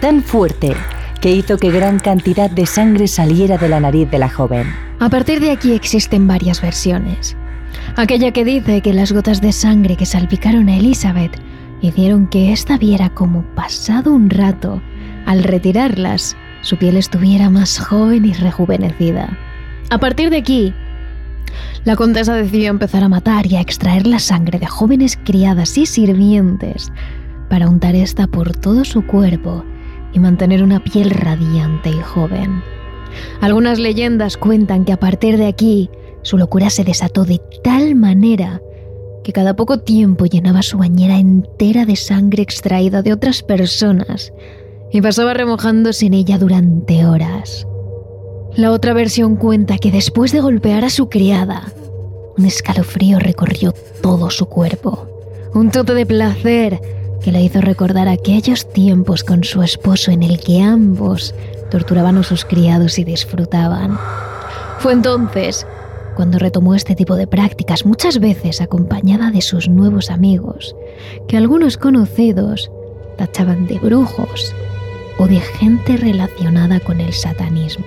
tan 0.00 0.22
fuerte 0.22 0.74
que 1.20 1.30
hizo 1.30 1.58
que 1.58 1.70
gran 1.70 1.98
cantidad 1.98 2.50
de 2.50 2.64
sangre 2.64 3.06
saliera 3.06 3.58
de 3.58 3.68
la 3.68 3.80
nariz 3.80 4.10
de 4.10 4.18
la 4.18 4.30
joven. 4.30 4.66
A 4.98 5.10
partir 5.10 5.40
de 5.40 5.50
aquí 5.50 5.74
existen 5.74 6.26
varias 6.26 6.62
versiones. 6.62 7.36
Aquella 7.96 8.32
que 8.32 8.46
dice 8.46 8.80
que 8.80 8.94
las 8.94 9.12
gotas 9.12 9.42
de 9.42 9.52
sangre 9.52 9.96
que 9.96 10.06
salpicaron 10.06 10.70
a 10.70 10.76
Elizabeth 10.78 11.38
hicieron 11.82 12.26
que 12.28 12.52
ésta 12.52 12.78
viera 12.78 13.10
como 13.10 13.42
pasado 13.54 14.12
un 14.12 14.30
rato, 14.30 14.82
al 15.26 15.42
retirarlas, 15.42 16.36
su 16.62 16.76
piel 16.76 16.96
estuviera 16.96 17.50
más 17.50 17.78
joven 17.78 18.24
y 18.24 18.32
rejuvenecida. 18.32 19.36
A 19.90 19.98
partir 19.98 20.30
de 20.30 20.36
aquí, 20.36 20.74
la 21.84 21.96
condesa 21.96 22.34
decidió 22.34 22.70
empezar 22.70 23.02
a 23.02 23.08
matar 23.08 23.46
y 23.46 23.56
a 23.56 23.60
extraer 23.60 24.06
la 24.06 24.18
sangre 24.18 24.58
de 24.58 24.66
jóvenes 24.66 25.18
criadas 25.24 25.76
y 25.78 25.86
sirvientes 25.86 26.92
para 27.48 27.68
untar 27.68 27.94
esta 27.94 28.26
por 28.26 28.54
todo 28.54 28.84
su 28.84 29.06
cuerpo 29.06 29.64
y 30.12 30.18
mantener 30.18 30.62
una 30.62 30.82
piel 30.82 31.10
radiante 31.10 31.90
y 31.90 32.00
joven. 32.00 32.62
Algunas 33.40 33.78
leyendas 33.78 34.36
cuentan 34.36 34.84
que 34.84 34.92
a 34.92 34.98
partir 34.98 35.36
de 35.36 35.46
aquí 35.46 35.90
su 36.22 36.36
locura 36.36 36.70
se 36.70 36.84
desató 36.84 37.24
de 37.24 37.40
tal 37.64 37.94
manera 37.94 38.60
que 39.22 39.32
cada 39.32 39.54
poco 39.54 39.78
tiempo 39.78 40.26
llenaba 40.26 40.62
su 40.62 40.78
bañera 40.78 41.18
entera 41.18 41.84
de 41.84 41.96
sangre 41.96 42.42
extraída 42.42 43.02
de 43.02 43.12
otras 43.12 43.42
personas 43.42 44.32
y 44.92 45.00
pasaba 45.00 45.34
remojándose 45.34 46.06
en 46.06 46.14
ella 46.14 46.38
durante 46.38 47.06
horas. 47.06 47.66
La 48.56 48.72
otra 48.72 48.92
versión 48.92 49.36
cuenta 49.36 49.78
que 49.78 49.92
después 49.92 50.32
de 50.32 50.40
golpear 50.40 50.84
a 50.84 50.90
su 50.90 51.08
criada, 51.08 51.72
un 52.36 52.44
escalofrío 52.44 53.18
recorrió 53.18 53.72
todo 54.02 54.30
su 54.30 54.46
cuerpo, 54.46 55.06
un 55.54 55.70
tote 55.70 55.94
de 55.94 56.06
placer 56.06 56.80
que 57.22 57.32
le 57.32 57.42
hizo 57.42 57.60
recordar 57.60 58.08
aquellos 58.08 58.68
tiempos 58.72 59.22
con 59.24 59.44
su 59.44 59.62
esposo 59.62 60.10
en 60.10 60.22
el 60.22 60.40
que 60.40 60.62
ambos 60.62 61.34
torturaban 61.70 62.16
a 62.18 62.22
sus 62.22 62.44
criados 62.44 62.98
y 62.98 63.04
disfrutaban. 63.04 63.98
Fue 64.78 64.94
entonces 64.94 65.66
cuando 66.20 66.38
retomó 66.38 66.74
este 66.74 66.94
tipo 66.94 67.16
de 67.16 67.26
prácticas, 67.26 67.86
muchas 67.86 68.20
veces 68.20 68.60
acompañada 68.60 69.30
de 69.30 69.40
sus 69.40 69.70
nuevos 69.70 70.10
amigos, 70.10 70.76
que 71.26 71.38
algunos 71.38 71.78
conocidos 71.78 72.70
tachaban 73.16 73.66
de 73.66 73.78
brujos 73.78 74.54
o 75.16 75.26
de 75.26 75.40
gente 75.40 75.96
relacionada 75.96 76.78
con 76.80 77.00
el 77.00 77.14
satanismo. 77.14 77.86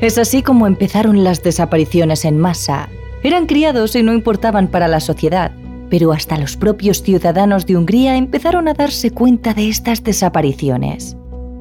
Es 0.00 0.16
así 0.16 0.42
como 0.42 0.66
empezaron 0.66 1.22
las 1.22 1.42
desapariciones 1.42 2.24
en 2.24 2.38
masa. 2.38 2.88
Eran 3.22 3.44
criados 3.44 3.94
y 3.94 4.02
no 4.02 4.14
importaban 4.14 4.68
para 4.68 4.88
la 4.88 5.00
sociedad, 5.00 5.52
pero 5.90 6.14
hasta 6.14 6.38
los 6.38 6.56
propios 6.56 7.02
ciudadanos 7.02 7.66
de 7.66 7.76
Hungría 7.76 8.16
empezaron 8.16 8.68
a 8.68 8.72
darse 8.72 9.10
cuenta 9.10 9.52
de 9.52 9.68
estas 9.68 10.02
desapariciones. 10.02 11.14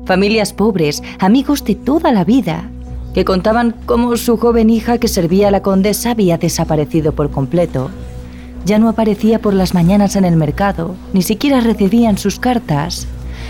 Familias 0.06 0.54
pobres, 0.54 1.04
amigos 1.20 1.66
de 1.66 1.76
toda 1.76 2.14
la 2.14 2.24
vida, 2.24 2.72
que 3.16 3.24
contaban 3.24 3.74
cómo 3.86 4.18
su 4.18 4.36
joven 4.36 4.70
hija 4.70 4.98
que 4.98 5.08
servía 5.08 5.48
a 5.48 5.52
la 5.52 5.62
condesa 5.62 6.12
había 6.12 6.38
desaparecido 6.38 7.14
por 7.14 7.32
completo. 7.32 7.90
Ya 8.66 8.78
no 8.78 8.90
aparecía 8.90 9.40
por 9.40 9.54
las 9.54 9.74
mañanas 9.74 10.18
en 10.18 10.26
el 10.26 10.36
mercado, 10.36 10.96
ni 11.14 11.22
siquiera 11.22 11.62
recibían 11.62 12.18
sus 12.18 12.42
cartas. 12.42 13.08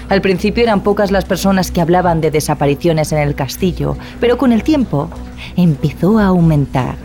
Al 0.08 0.22
principio 0.22 0.62
eran 0.62 0.82
pocas 0.82 1.10
las 1.10 1.26
personas 1.26 1.72
que 1.72 1.82
hablaban 1.82 2.22
de 2.22 2.30
desapariciones 2.30 3.12
en 3.12 3.18
el 3.18 3.34
castillo, 3.34 3.98
pero 4.20 4.38
con 4.38 4.52
el 4.52 4.62
tiempo 4.62 5.10
empezó 5.56 6.20
a 6.20 6.28
aumentar. 6.28 6.96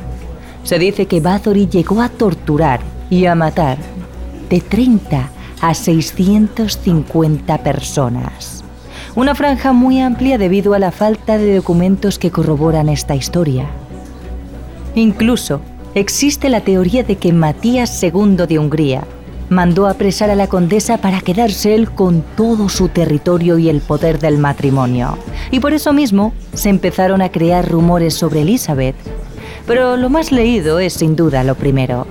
Se 0.62 0.78
dice 0.78 1.06
que 1.06 1.20
Bathory 1.20 1.66
llegó 1.66 2.02
a 2.02 2.10
torturar 2.10 2.80
y 3.08 3.24
a 3.24 3.34
matar 3.34 3.78
de 4.50 4.60
30 4.60 5.30
a 5.62 5.72
650 5.72 7.62
personas 7.62 8.59
una 9.16 9.34
franja 9.34 9.72
muy 9.72 10.00
amplia 10.00 10.38
debido 10.38 10.74
a 10.74 10.78
la 10.78 10.92
falta 10.92 11.36
de 11.36 11.56
documentos 11.56 12.18
que 12.18 12.30
corroboran 12.30 12.88
esta 12.88 13.14
historia. 13.14 13.66
Incluso 14.94 15.60
existe 15.94 16.48
la 16.48 16.60
teoría 16.60 17.02
de 17.02 17.16
que 17.16 17.32
Matías 17.32 18.02
II 18.02 18.46
de 18.48 18.58
Hungría 18.58 19.04
mandó 19.48 19.88
apresar 19.88 20.30
a 20.30 20.36
la 20.36 20.46
condesa 20.46 20.98
para 20.98 21.20
quedarse 21.20 21.74
él 21.74 21.90
con 21.90 22.22
todo 22.36 22.68
su 22.68 22.88
territorio 22.88 23.58
y 23.58 23.68
el 23.68 23.80
poder 23.80 24.20
del 24.20 24.38
matrimonio. 24.38 25.18
Y 25.50 25.58
por 25.58 25.72
eso 25.72 25.92
mismo 25.92 26.32
se 26.54 26.68
empezaron 26.68 27.20
a 27.20 27.30
crear 27.30 27.68
rumores 27.68 28.14
sobre 28.14 28.42
Elizabeth. 28.42 28.94
Pero 29.66 29.96
lo 29.96 30.08
más 30.08 30.30
leído 30.30 30.78
es 30.78 30.94
sin 30.94 31.16
duda 31.16 31.42
lo 31.42 31.56
primero. 31.56 32.06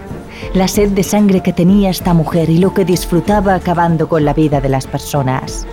La 0.54 0.68
sed 0.68 0.90
de 0.90 1.04
sangre 1.04 1.42
que 1.42 1.54
tenía 1.54 1.90
esta 1.90 2.14
mujer 2.14 2.50
y 2.50 2.58
lo 2.58 2.74
que 2.74 2.84
disfrutaba 2.84 3.56
acabando 3.56 4.10
con 4.10 4.26
la 4.26 4.34
vida 4.34 4.60
de 4.60 4.70
las 4.70 4.86
personas 4.86 5.66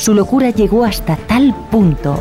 su 0.00 0.14
locura 0.14 0.48
llegó 0.48 0.84
hasta 0.84 1.16
tal 1.16 1.54
punto 1.70 2.18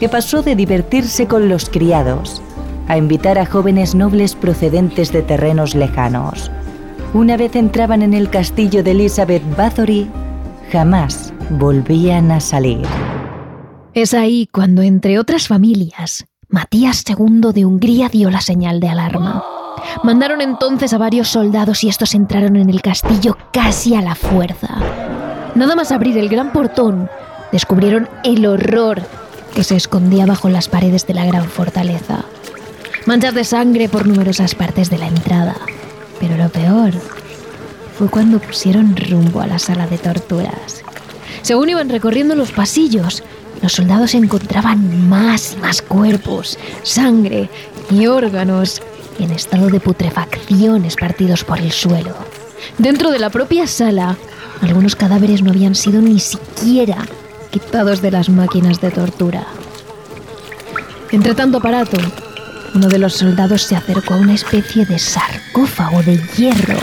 que 0.00 0.08
pasó 0.08 0.40
de 0.40 0.56
divertirse 0.56 1.26
con 1.26 1.50
los 1.50 1.68
criados 1.68 2.40
a 2.88 2.96
invitar 2.96 3.38
a 3.38 3.44
jóvenes 3.44 3.94
nobles 3.94 4.34
procedentes 4.34 5.12
de 5.12 5.20
terrenos 5.20 5.74
lejanos. 5.74 6.50
Una 7.12 7.36
vez 7.36 7.54
entraban 7.54 8.00
en 8.00 8.14
el 8.14 8.30
castillo 8.30 8.82
de 8.82 8.92
Elizabeth 8.92 9.42
Bathory, 9.58 10.10
jamás 10.72 11.34
volvían 11.50 12.30
a 12.30 12.40
salir. 12.40 12.86
Es 13.92 14.14
ahí 14.14 14.48
cuando, 14.50 14.80
entre 14.80 15.18
otras 15.18 15.48
familias, 15.48 16.24
Matías 16.48 17.04
II 17.06 17.52
de 17.52 17.66
Hungría 17.66 18.08
dio 18.08 18.30
la 18.30 18.40
señal 18.40 18.80
de 18.80 18.88
alarma. 18.88 19.44
Mandaron 20.02 20.40
entonces 20.40 20.94
a 20.94 20.98
varios 20.98 21.28
soldados 21.28 21.84
y 21.84 21.90
estos 21.90 22.14
entraron 22.14 22.56
en 22.56 22.70
el 22.70 22.80
castillo 22.80 23.36
casi 23.52 23.94
a 23.94 24.00
la 24.00 24.14
fuerza. 24.14 25.17
Nada 25.58 25.74
más 25.74 25.90
abrir 25.90 26.16
el 26.16 26.28
gran 26.28 26.52
portón, 26.52 27.10
descubrieron 27.50 28.08
el 28.22 28.46
horror 28.46 29.02
que 29.56 29.64
se 29.64 29.74
escondía 29.74 30.24
bajo 30.24 30.48
las 30.48 30.68
paredes 30.68 31.04
de 31.08 31.14
la 31.14 31.26
gran 31.26 31.48
fortaleza. 31.48 32.24
Manchas 33.06 33.34
de 33.34 33.42
sangre 33.42 33.88
por 33.88 34.06
numerosas 34.06 34.54
partes 34.54 34.88
de 34.88 34.98
la 34.98 35.08
entrada. 35.08 35.56
Pero 36.20 36.36
lo 36.36 36.48
peor 36.48 36.92
fue 37.98 38.08
cuando 38.08 38.38
pusieron 38.38 38.94
rumbo 38.94 39.40
a 39.40 39.48
la 39.48 39.58
sala 39.58 39.88
de 39.88 39.98
torturas. 39.98 40.84
Según 41.42 41.70
iban 41.70 41.88
recorriendo 41.88 42.36
los 42.36 42.52
pasillos, 42.52 43.24
los 43.60 43.72
soldados 43.72 44.14
encontraban 44.14 45.08
más 45.08 45.54
y 45.54 45.56
más 45.56 45.82
cuerpos, 45.82 46.56
sangre 46.84 47.50
y 47.90 48.06
órganos 48.06 48.80
en 49.18 49.32
estado 49.32 49.70
de 49.70 49.80
putrefacción 49.80 50.84
espartidos 50.84 51.42
por 51.42 51.58
el 51.58 51.72
suelo. 51.72 52.14
Dentro 52.78 53.10
de 53.10 53.18
la 53.18 53.30
propia 53.30 53.66
sala, 53.66 54.16
algunos 54.62 54.96
cadáveres 54.96 55.42
no 55.42 55.50
habían 55.50 55.74
sido 55.74 56.00
ni 56.00 56.18
siquiera 56.18 56.96
quitados 57.50 58.02
de 58.02 58.10
las 58.10 58.28
máquinas 58.28 58.80
de 58.80 58.90
tortura. 58.90 59.46
Entre 61.10 61.34
tanto 61.34 61.58
aparato, 61.58 61.96
uno 62.74 62.88
de 62.88 62.98
los 62.98 63.14
soldados 63.14 63.62
se 63.62 63.76
acercó 63.76 64.14
a 64.14 64.18
una 64.18 64.34
especie 64.34 64.84
de 64.84 64.98
sarcófago 64.98 66.02
de 66.02 66.20
hierro 66.36 66.78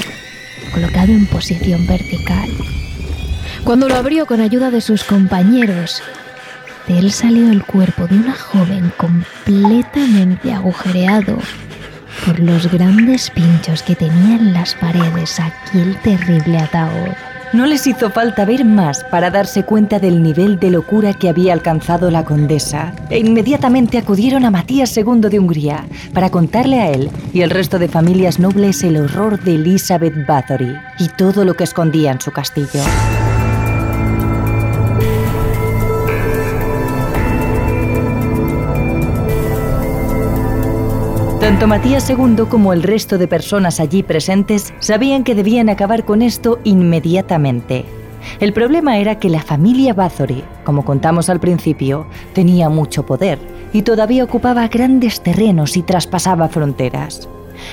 colocado 0.74 1.12
en 1.12 1.28
posición 1.28 1.86
vertical. 1.86 2.50
Cuando 3.64 3.88
lo 3.88 3.96
abrió 3.96 4.26
con 4.26 4.42
ayuda 4.42 4.72
de 4.72 4.82
sus 4.82 5.04
compañeros, 5.04 6.02
de 6.88 7.00
él 7.00 7.12
salió 7.12 7.50
el 7.52 7.64
cuerpo 7.64 8.08
de 8.08 8.16
una 8.16 8.36
joven 8.36 8.92
completamente 8.98 10.54
agujereado 10.54 11.38
por 12.26 12.40
los 12.40 12.72
grandes 12.72 13.30
pinchos 13.32 13.84
que 13.84 13.96
tenía 13.96 14.38
en 14.38 14.54
las 14.54 14.76
paredes 14.76 15.40
aquel 15.40 15.98
terrible 16.02 16.58
ataúd. 16.60 17.35
No 17.56 17.66
les 17.66 17.88
hizo 17.88 18.10
falta 18.10 18.44
ver 18.44 18.66
más 18.66 19.06
para 19.06 19.32
darse 19.32 19.64
cuenta 19.64 19.98
del 19.98 20.22
nivel 20.22 20.60
de 20.60 20.70
locura 20.70 21.14
que 21.14 21.30
había 21.30 21.54
alcanzado 21.54 22.12
la 22.12 22.26
condesa 22.26 22.94
e 23.10 23.20
inmediatamente 23.20 23.98
acudieron 23.98 24.44
a 24.44 24.52
Matías 24.52 24.98
II 24.98 25.22
de 25.30 25.40
Hungría 25.40 25.86
para 26.14 26.30
contarle 26.30 26.82
a 26.82 26.92
él 26.92 27.10
y 27.32 27.44
el 27.44 27.50
resto 27.50 27.80
de 27.80 27.88
familias 27.88 28.40
nobles 28.40 28.84
el 28.84 28.98
horror 28.98 29.42
de 29.42 29.56
Elizabeth 29.56 30.28
Bathory 30.28 30.76
y 31.00 31.08
todo 31.08 31.46
lo 31.46 31.54
que 31.54 31.64
escondía 31.64 32.12
en 32.12 32.20
su 32.20 32.34
castillo. 32.34 32.82
Tanto 41.56 41.68
Matías 41.68 42.10
II 42.10 42.48
como 42.50 42.74
el 42.74 42.84
resto 42.84 43.18
de 43.18 43.30
personas 43.30 43.80
allí 43.80 44.04
presentes 44.04 44.74
sabían 44.80 45.24
que 45.24 45.36
debían 45.36 45.70
acabar 45.70 46.04
con 46.04 46.22
esto 46.22 46.60
inmediatamente. 46.66 47.86
El 48.42 48.52
problema 48.52 48.98
era 48.98 49.20
que 49.20 49.30
la 49.30 49.42
familia 49.42 49.94
Bathory, 49.94 50.44
como 50.66 50.84
contamos 50.84 51.30
al 51.30 51.40
principio, 51.40 52.08
tenía 52.34 52.68
mucho 52.68 53.06
poder 53.06 53.40
y 53.72 53.84
todavía 53.84 54.26
ocupaba 54.26 54.68
grandes 54.68 55.22
terrenos 55.22 55.78
y 55.78 55.84
traspasaba 55.84 56.50
fronteras. 56.50 57.30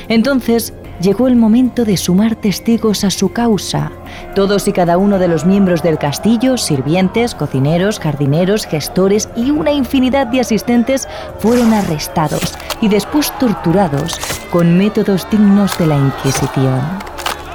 Entonces 0.06 0.74
llegó 1.00 1.26
el 1.26 1.34
momento 1.34 1.84
de 1.84 1.96
sumar 1.96 2.36
testigos 2.36 3.02
a 3.02 3.10
su 3.10 3.32
causa. 3.32 3.90
Todos 4.36 4.68
y 4.68 4.72
cada 4.72 4.96
uno 4.96 5.18
de 5.18 5.26
los 5.26 5.44
miembros 5.44 5.82
del 5.82 5.98
castillo, 5.98 6.56
sirvientes, 6.56 7.34
cocineros, 7.34 7.98
jardineros, 7.98 8.64
gestores 8.64 9.28
y 9.34 9.50
una 9.50 9.72
infinidad 9.72 10.28
de 10.28 10.38
asistentes 10.38 11.08
fueron 11.40 11.72
arrestados 11.72 12.56
y 12.82 12.88
después 12.88 13.32
torturados 13.38 14.20
con 14.50 14.76
métodos 14.76 15.26
dignos 15.30 15.78
de 15.78 15.86
la 15.86 15.96
Inquisición. 15.96 16.82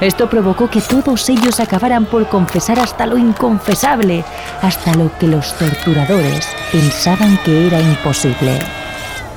Esto 0.02 0.28
provocó 0.28 0.68
que 0.68 0.82
todos 0.82 1.30
ellos 1.30 1.60
acabaran 1.60 2.06
por 2.06 2.28
confesar 2.28 2.80
hasta 2.80 3.06
lo 3.06 3.18
inconfesable, 3.18 4.24
hasta 4.64 4.96
lo 4.96 5.16
que 5.20 5.28
los 5.28 5.54
torturadores 5.58 6.48
pensaban 6.72 7.38
que 7.46 7.68
era 7.68 7.80
imposible. 7.80 8.60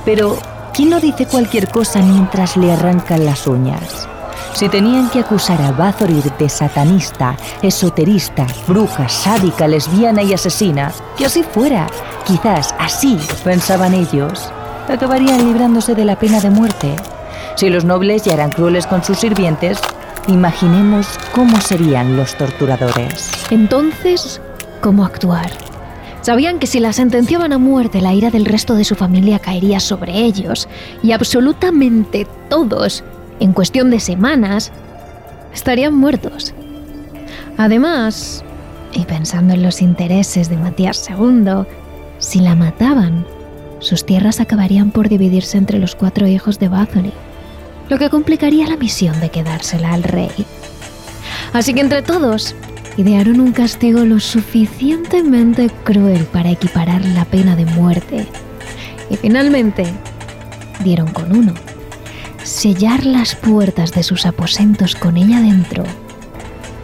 Pero 0.05 0.39
¿Quién 0.73 0.89
no 0.89 1.01
dice 1.01 1.25
cualquier 1.25 1.67
cosa 1.67 2.01
mientras 2.01 2.55
le 2.55 2.71
arrancan 2.71 3.25
las 3.25 3.45
uñas? 3.45 4.07
Si 4.53 4.69
tenían 4.69 5.09
que 5.09 5.19
acusar 5.19 5.61
a 5.61 5.73
Bathory 5.73 6.23
de 6.39 6.47
satanista, 6.47 7.35
esoterista, 7.61 8.47
bruja, 8.67 9.09
sádica, 9.09 9.67
lesbiana 9.67 10.23
y 10.23 10.33
asesina, 10.33 10.93
que 11.17 11.25
así 11.25 11.43
fuera, 11.43 11.87
quizás 12.25 12.73
así, 12.79 13.17
pensaban 13.43 13.93
ellos, 13.93 14.49
acabarían 14.87 15.45
librándose 15.45 15.95
de 15.95 16.05
la 16.05 16.17
pena 16.17 16.39
de 16.39 16.49
muerte. 16.49 16.95
Si 17.55 17.69
los 17.69 17.85
nobles 17.85 18.23
ya 18.23 18.33
eran 18.33 18.51
crueles 18.51 18.87
con 18.87 19.03
sus 19.03 19.19
sirvientes, 19.19 19.79
imaginemos 20.27 21.07
cómo 21.33 21.59
serían 21.59 22.17
los 22.17 22.35
torturadores. 22.35 23.31
Entonces, 23.49 24.41
¿cómo 24.81 25.05
actuar? 25.05 25.51
Sabían 26.21 26.59
que 26.59 26.67
si 26.67 26.79
la 26.79 26.93
sentenciaban 26.93 27.51
a 27.51 27.57
muerte, 27.57 27.99
la 27.99 28.13
ira 28.13 28.29
del 28.29 28.45
resto 28.45 28.75
de 28.75 28.83
su 28.83 28.95
familia 28.95 29.39
caería 29.39 29.79
sobre 29.79 30.13
ellos, 30.19 30.67
y 31.01 31.13
absolutamente 31.13 32.27
todos, 32.47 33.03
en 33.39 33.53
cuestión 33.53 33.89
de 33.89 33.99
semanas, 33.99 34.71
estarían 35.51 35.95
muertos. 35.95 36.53
Además, 37.57 38.43
y 38.93 39.05
pensando 39.05 39.53
en 39.53 39.63
los 39.63 39.81
intereses 39.81 40.49
de 40.49 40.57
Matías 40.57 41.09
II, 41.09 41.65
si 42.19 42.39
la 42.39 42.55
mataban, 42.55 43.25
sus 43.81 44.05
tierras 44.05 44.39
acabarían 44.39 44.91
por 44.91 45.09
dividirse 45.09 45.57
entre 45.57 45.79
los 45.79 45.95
cuatro 45.95 46.27
hijos 46.27 46.59
de 46.59 46.69
Bathory, 46.69 47.11
lo 47.89 47.97
que 47.97 48.09
complicaría 48.09 48.67
la 48.67 48.77
misión 48.77 49.19
de 49.19 49.29
quedársela 49.29 49.91
al 49.91 50.03
rey. 50.03 50.31
Así 51.51 51.73
que 51.73 51.81
entre 51.81 52.01
todos 52.01 52.55
idearon 52.95 53.41
un 53.41 53.51
castigo 53.51 54.05
lo 54.05 54.19
suficientemente 54.19 55.69
cruel 55.83 56.25
para 56.25 56.51
equiparar 56.51 57.03
la 57.05 57.25
pena 57.25 57.55
de 57.55 57.65
muerte. 57.65 58.27
Y 59.09 59.17
finalmente 59.17 59.85
dieron 60.83 61.11
con 61.11 61.35
uno. 61.35 61.53
Sellar 62.43 63.05
las 63.05 63.35
puertas 63.35 63.91
de 63.91 64.03
sus 64.03 64.25
aposentos 64.25 64.95
con 64.95 65.17
ella 65.17 65.41
dentro 65.41 65.83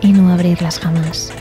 y 0.01 0.11
no 0.11 0.31
abrirlas 0.31 0.79
jamás. 0.79 1.31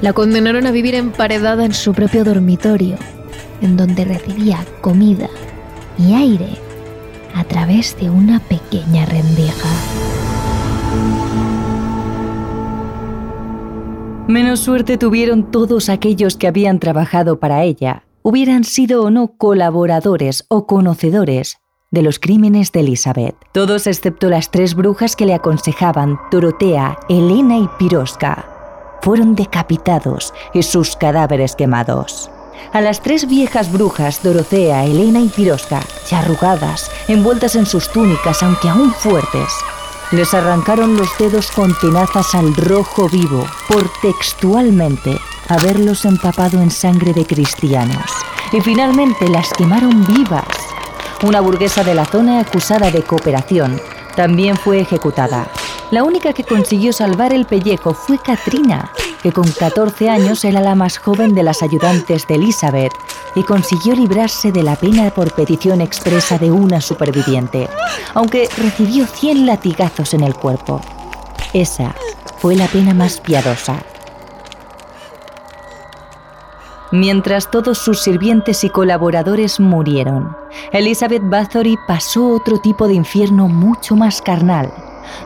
La 0.00 0.12
condenaron 0.12 0.66
a 0.66 0.72
vivir 0.72 0.94
emparedada 0.94 1.64
en 1.64 1.74
su 1.74 1.94
propio 1.94 2.24
dormitorio, 2.24 2.96
en 3.62 3.76
donde 3.76 4.04
recibía 4.04 4.64
comida 4.80 5.28
y 5.98 6.14
aire 6.14 6.50
a 7.34 7.44
través 7.44 7.96
de 7.98 8.10
una 8.10 8.40
pequeña 8.40 9.06
rendija. 9.06 9.68
Menos 14.28 14.60
suerte 14.60 14.98
tuvieron 14.98 15.50
todos 15.50 15.88
aquellos 15.88 16.36
que 16.36 16.46
habían 16.46 16.78
trabajado 16.78 17.38
para 17.38 17.64
ella, 17.64 18.04
hubieran 18.22 18.64
sido 18.64 19.02
o 19.02 19.10
no 19.10 19.36
colaboradores 19.36 20.44
o 20.48 20.66
conocedores 20.66 21.58
de 21.90 22.02
los 22.02 22.18
crímenes 22.18 22.72
de 22.72 22.80
Elizabeth. 22.80 23.36
Todos 23.52 23.86
excepto 23.86 24.28
las 24.28 24.50
tres 24.50 24.74
brujas 24.74 25.16
que 25.16 25.26
le 25.26 25.34
aconsejaban, 25.34 26.18
Dorotea, 26.30 26.98
Elena 27.08 27.58
y 27.58 27.68
Pirosca, 27.78 28.46
fueron 29.02 29.34
decapitados 29.34 30.32
y 30.54 30.62
sus 30.62 30.96
cadáveres 30.96 31.54
quemados. 31.56 32.30
A 32.72 32.80
las 32.80 33.00
tres 33.02 33.26
viejas 33.26 33.70
brujas, 33.70 34.22
Dorotea, 34.22 34.84
Elena 34.84 35.20
y 35.20 35.28
Pirosca, 35.28 35.80
ya 36.08 36.20
arrugadas, 36.20 36.90
envueltas 37.08 37.54
en 37.56 37.66
sus 37.66 37.90
túnicas, 37.90 38.42
aunque 38.42 38.68
aún 38.68 38.92
fuertes, 38.92 39.52
les 40.12 40.34
arrancaron 40.34 40.96
los 40.96 41.08
dedos 41.18 41.50
con 41.50 41.74
tenazas 41.80 42.34
al 42.34 42.54
rojo 42.54 43.08
vivo 43.08 43.46
por 43.66 43.90
textualmente 44.02 45.18
haberlos 45.48 46.04
empapado 46.04 46.60
en 46.60 46.70
sangre 46.70 47.12
de 47.12 47.24
cristianos. 47.26 48.10
Y 48.52 48.60
finalmente 48.60 49.28
las 49.28 49.50
quemaron 49.54 50.06
vivas. 50.06 50.44
Una 51.24 51.40
burguesa 51.40 51.82
de 51.82 51.94
la 51.94 52.04
zona 52.04 52.40
acusada 52.40 52.90
de 52.90 53.02
cooperación 53.02 53.80
también 54.14 54.56
fue 54.56 54.80
ejecutada. 54.80 55.46
La 55.90 56.04
única 56.04 56.32
que 56.32 56.44
consiguió 56.44 56.92
salvar 56.92 57.32
el 57.32 57.46
pellejo 57.46 57.94
fue 57.94 58.18
Katrina, 58.18 58.90
que 59.22 59.32
con 59.32 59.50
14 59.50 60.10
años 60.10 60.44
era 60.44 60.60
la 60.60 60.74
más 60.74 60.98
joven 60.98 61.34
de 61.34 61.42
las 61.42 61.62
ayudantes 61.62 62.26
de 62.26 62.34
Elizabeth 62.34 62.92
y 63.34 63.42
consiguió 63.42 63.94
librarse 63.94 64.52
de 64.52 64.62
la 64.62 64.76
pena 64.76 65.10
por 65.10 65.32
petición 65.32 65.80
expresa 65.80 66.38
de 66.38 66.50
una 66.50 66.80
superviviente, 66.80 67.68
aunque 68.14 68.48
recibió 68.56 69.06
100 69.06 69.46
latigazos 69.46 70.14
en 70.14 70.22
el 70.22 70.34
cuerpo. 70.34 70.80
Esa 71.52 71.94
fue 72.38 72.56
la 72.56 72.66
pena 72.66 72.94
más 72.94 73.20
piadosa. 73.20 73.82
Mientras 76.90 77.50
todos 77.50 77.78
sus 77.78 78.00
sirvientes 78.00 78.64
y 78.64 78.68
colaboradores 78.68 79.60
murieron, 79.60 80.36
Elizabeth 80.72 81.22
Bathory 81.24 81.78
pasó 81.86 82.28
otro 82.28 82.58
tipo 82.58 82.86
de 82.86 82.94
infierno 82.94 83.48
mucho 83.48 83.96
más 83.96 84.20
carnal 84.20 84.70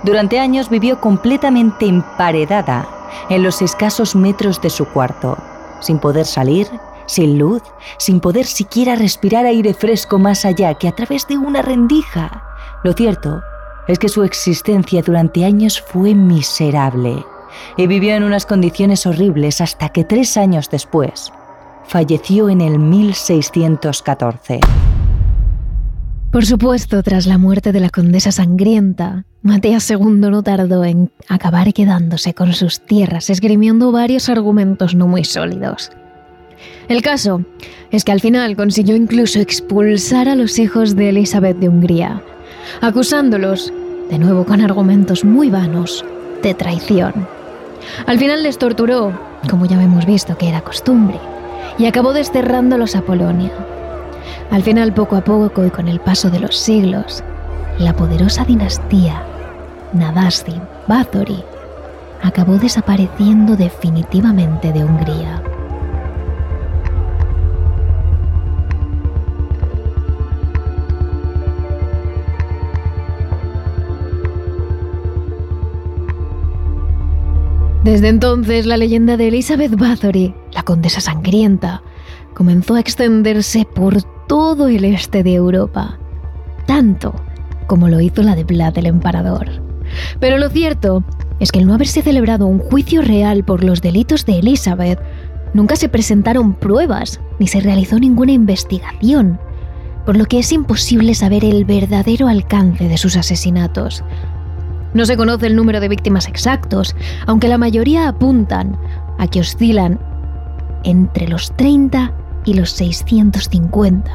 Durante 0.02 0.38
años 0.38 0.68
vivió 0.68 1.00
completamente 1.00 1.86
emparedada 1.86 2.88
en 3.28 3.42
los 3.42 3.62
escasos 3.62 4.14
metros 4.14 4.60
de 4.60 4.70
su 4.70 4.86
cuarto, 4.86 5.36
sin 5.80 5.98
poder 5.98 6.26
salir, 6.26 6.68
sin 7.06 7.38
luz, 7.38 7.62
sin 7.98 8.20
poder 8.20 8.46
siquiera 8.46 8.96
respirar 8.96 9.46
aire 9.46 9.74
fresco 9.74 10.18
más 10.18 10.44
allá 10.44 10.74
que 10.74 10.88
a 10.88 10.92
través 10.92 11.26
de 11.26 11.38
una 11.38 11.62
rendija. 11.62 12.42
Lo 12.82 12.92
cierto 12.92 13.42
es 13.88 13.98
que 13.98 14.08
su 14.08 14.24
existencia 14.24 15.02
durante 15.02 15.44
años 15.44 15.80
fue 15.80 16.14
miserable 16.14 17.24
y 17.76 17.86
vivió 17.86 18.14
en 18.14 18.24
unas 18.24 18.46
condiciones 18.46 19.06
horribles 19.06 19.60
hasta 19.60 19.88
que 19.90 20.04
tres 20.04 20.36
años 20.36 20.68
después 20.70 21.32
falleció 21.84 22.48
en 22.48 22.60
el 22.60 22.78
1614. 22.78 24.60
Por 26.30 26.44
supuesto, 26.44 27.02
tras 27.02 27.26
la 27.26 27.38
muerte 27.38 27.72
de 27.72 27.80
la 27.80 27.88
condesa 27.88 28.30
sangrienta, 28.30 29.24
Matías 29.42 29.88
II 29.90 29.98
no 30.30 30.42
tardó 30.42 30.84
en 30.84 31.10
acabar 31.28 31.72
quedándose 31.72 32.34
con 32.34 32.52
sus 32.52 32.80
tierras, 32.80 33.30
esgrimiendo 33.30 33.92
varios 33.92 34.28
argumentos 34.28 34.94
no 34.94 35.06
muy 35.06 35.24
sólidos. 35.24 35.90
El 36.88 37.00
caso 37.02 37.42
es 37.90 38.04
que 38.04 38.12
al 38.12 38.20
final 38.20 38.56
consiguió 38.56 38.96
incluso 38.96 39.40
expulsar 39.40 40.28
a 40.28 40.34
los 40.34 40.58
hijos 40.58 40.96
de 40.96 41.10
Elizabeth 41.10 41.58
de 41.58 41.68
Hungría, 41.68 42.22
acusándolos, 42.80 43.72
de 44.10 44.18
nuevo 44.18 44.44
con 44.44 44.60
argumentos 44.60 45.24
muy 45.24 45.48
vanos, 45.48 46.04
de 46.42 46.54
traición. 46.54 47.26
Al 48.06 48.18
final 48.18 48.42
les 48.42 48.58
torturó, 48.58 49.12
como 49.48 49.66
ya 49.66 49.82
hemos 49.82 50.06
visto 50.06 50.36
que 50.36 50.48
era 50.48 50.60
costumbre, 50.60 51.18
y 51.78 51.86
acabó 51.86 52.12
desterrándolos 52.12 52.96
a 52.96 53.02
Polonia. 53.02 53.52
Al 54.50 54.62
final, 54.62 54.94
poco 54.94 55.16
a 55.16 55.24
poco 55.24 55.64
y 55.64 55.70
con 55.70 55.88
el 55.88 56.00
paso 56.00 56.30
de 56.30 56.40
los 56.40 56.56
siglos, 56.56 57.22
la 57.78 57.94
poderosa 57.94 58.44
dinastía 58.44 59.22
Nadasti 59.92 60.54
Bathory 60.88 61.42
acabó 62.22 62.56
desapareciendo 62.58 63.56
definitivamente 63.56 64.72
de 64.72 64.84
Hungría. 64.84 65.42
Desde 77.84 78.08
entonces, 78.08 78.66
la 78.66 78.76
leyenda 78.76 79.16
de 79.16 79.28
Elizabeth 79.28 79.76
Bathory, 79.76 80.34
la 80.50 80.64
condesa 80.64 81.00
sangrienta, 81.00 81.82
comenzó 82.34 82.74
a 82.74 82.80
extenderse 82.80 83.64
por 83.64 84.02
todo 84.26 84.68
el 84.68 84.84
este 84.84 85.22
de 85.22 85.34
Europa, 85.34 85.98
tanto 86.66 87.14
como 87.66 87.88
lo 87.88 88.00
hizo 88.00 88.22
la 88.22 88.36
de 88.36 88.44
Vlad 88.44 88.76
el 88.78 88.86
Emperador. 88.86 89.48
Pero 90.20 90.38
lo 90.38 90.48
cierto 90.48 91.04
es 91.40 91.52
que 91.52 91.60
al 91.60 91.66
no 91.66 91.74
haberse 91.74 92.02
celebrado 92.02 92.46
un 92.46 92.58
juicio 92.58 93.02
real 93.02 93.44
por 93.44 93.64
los 93.64 93.82
delitos 93.82 94.26
de 94.26 94.38
Elizabeth, 94.38 95.00
nunca 95.54 95.76
se 95.76 95.88
presentaron 95.88 96.54
pruebas 96.54 97.20
ni 97.38 97.46
se 97.46 97.60
realizó 97.60 97.98
ninguna 97.98 98.32
investigación, 98.32 99.38
por 100.04 100.16
lo 100.16 100.26
que 100.26 100.38
es 100.38 100.52
imposible 100.52 101.14
saber 101.14 101.44
el 101.44 101.64
verdadero 101.64 102.28
alcance 102.28 102.88
de 102.88 102.96
sus 102.96 103.16
asesinatos, 103.16 104.04
no 104.96 105.04
se 105.04 105.18
conoce 105.18 105.46
el 105.46 105.56
número 105.56 105.78
de 105.80 105.90
víctimas 105.90 106.26
exactos, 106.26 106.96
aunque 107.26 107.48
la 107.48 107.58
mayoría 107.58 108.08
apuntan 108.08 108.78
a 109.18 109.26
que 109.26 109.40
oscilan 109.40 110.00
entre 110.84 111.28
los 111.28 111.54
30 111.56 112.12
y 112.46 112.54
los 112.54 112.70
650, 112.70 114.10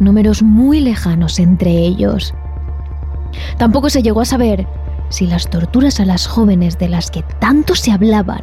números 0.00 0.42
muy 0.42 0.80
lejanos 0.80 1.38
entre 1.38 1.70
ellos. 1.70 2.34
Tampoco 3.58 3.88
se 3.90 4.02
llegó 4.02 4.20
a 4.20 4.24
saber 4.24 4.66
si 5.10 5.26
las 5.26 5.48
torturas 5.48 6.00
a 6.00 6.04
las 6.04 6.26
jóvenes 6.26 6.78
de 6.78 6.88
las 6.88 7.10
que 7.10 7.22
tanto 7.38 7.76
se 7.76 7.92
hablaban 7.92 8.42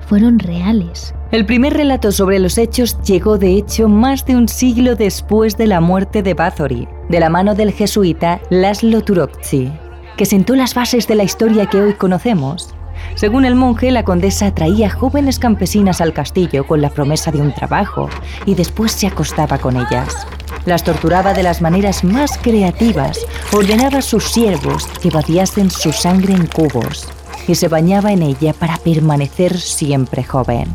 fueron 0.00 0.38
reales. 0.38 1.14
El 1.32 1.44
primer 1.44 1.74
relato 1.74 2.12
sobre 2.12 2.38
los 2.38 2.56
hechos 2.56 2.98
llegó 3.02 3.36
de 3.36 3.56
hecho 3.56 3.88
más 3.88 4.24
de 4.24 4.36
un 4.36 4.48
siglo 4.48 4.94
después 4.94 5.56
de 5.56 5.66
la 5.66 5.80
muerte 5.80 6.22
de 6.22 6.34
Bathory, 6.34 6.88
de 7.08 7.20
la 7.20 7.28
mano 7.28 7.54
del 7.54 7.72
jesuita 7.72 8.40
Laszlo 8.50 9.02
Turokci 9.02 9.70
que 10.16 10.26
sentó 10.26 10.54
las 10.54 10.74
bases 10.74 11.08
de 11.08 11.14
la 11.14 11.24
historia 11.24 11.66
que 11.66 11.80
hoy 11.80 11.94
conocemos. 11.94 12.74
Según 13.14 13.44
el 13.44 13.54
monje, 13.54 13.92
la 13.92 14.04
condesa 14.04 14.52
traía 14.52 14.90
jóvenes 14.90 15.38
campesinas 15.38 16.00
al 16.00 16.12
castillo 16.12 16.66
con 16.66 16.80
la 16.80 16.90
promesa 16.90 17.30
de 17.30 17.40
un 17.40 17.54
trabajo 17.54 18.08
y 18.44 18.54
después 18.54 18.92
se 18.92 19.06
acostaba 19.06 19.58
con 19.58 19.76
ellas. 19.76 20.26
Las 20.66 20.82
torturaba 20.82 21.32
de 21.32 21.42
las 21.42 21.62
maneras 21.62 22.02
más 22.02 22.38
creativas, 22.38 23.24
ordenaba 23.52 23.98
a 23.98 24.02
sus 24.02 24.24
siervos 24.24 24.86
que 25.00 25.10
vaciasen 25.10 25.70
su 25.70 25.92
sangre 25.92 26.34
en 26.34 26.46
cubos 26.46 27.08
y 27.46 27.54
se 27.54 27.68
bañaba 27.68 28.12
en 28.12 28.22
ella 28.22 28.52
para 28.52 28.78
permanecer 28.78 29.58
siempre 29.58 30.24
joven. 30.24 30.66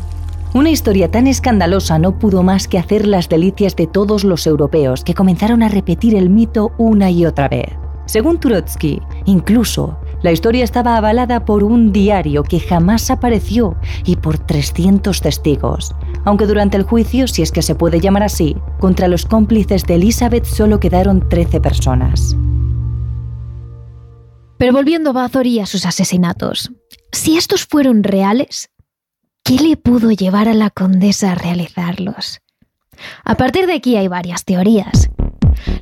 Una 0.54 0.70
historia 0.70 1.10
tan 1.10 1.26
escandalosa 1.26 1.98
no 1.98 2.18
pudo 2.18 2.42
más 2.42 2.68
que 2.68 2.78
hacer 2.78 3.06
las 3.06 3.28
delicias 3.28 3.76
de 3.76 3.86
todos 3.86 4.24
los 4.24 4.46
europeos 4.46 5.04
que 5.04 5.14
comenzaron 5.14 5.62
a 5.62 5.68
repetir 5.68 6.14
el 6.14 6.30
mito 6.30 6.72
una 6.78 7.10
y 7.10 7.26
otra 7.26 7.48
vez. 7.48 7.68
Según 8.06 8.40
Turotsky, 8.40 9.00
incluso 9.26 9.96
la 10.22 10.32
historia 10.32 10.64
estaba 10.64 10.96
avalada 10.96 11.44
por 11.44 11.64
un 11.64 11.92
diario 11.92 12.42
que 12.42 12.60
jamás 12.60 13.10
apareció 13.10 13.76
y 14.04 14.16
por 14.16 14.38
300 14.38 15.20
testigos, 15.20 15.94
aunque 16.24 16.46
durante 16.46 16.76
el 16.76 16.82
juicio, 16.82 17.26
si 17.26 17.42
es 17.42 17.52
que 17.52 17.62
se 17.62 17.74
puede 17.74 18.00
llamar 18.00 18.22
así, 18.22 18.56
contra 18.78 19.08
los 19.08 19.24
cómplices 19.24 19.84
de 19.84 19.94
Elizabeth 19.94 20.44
solo 20.44 20.78
quedaron 20.80 21.28
13 21.28 21.60
personas. 21.60 22.36
Pero 24.58 24.74
volviendo 24.74 25.10
a 25.10 25.12
Bathory 25.14 25.60
a 25.60 25.66
sus 25.66 25.86
asesinatos, 25.86 26.70
si 27.12 27.38
estos 27.38 27.64
fueron 27.64 28.02
reales, 28.02 28.68
¿qué 29.42 29.54
le 29.54 29.78
pudo 29.78 30.10
llevar 30.10 30.48
a 30.48 30.54
la 30.54 30.68
condesa 30.68 31.32
a 31.32 31.34
realizarlos? 31.34 32.40
A 33.24 33.36
partir 33.36 33.66
de 33.66 33.72
aquí 33.72 33.96
hay 33.96 34.08
varias 34.08 34.44
teorías. 34.44 35.10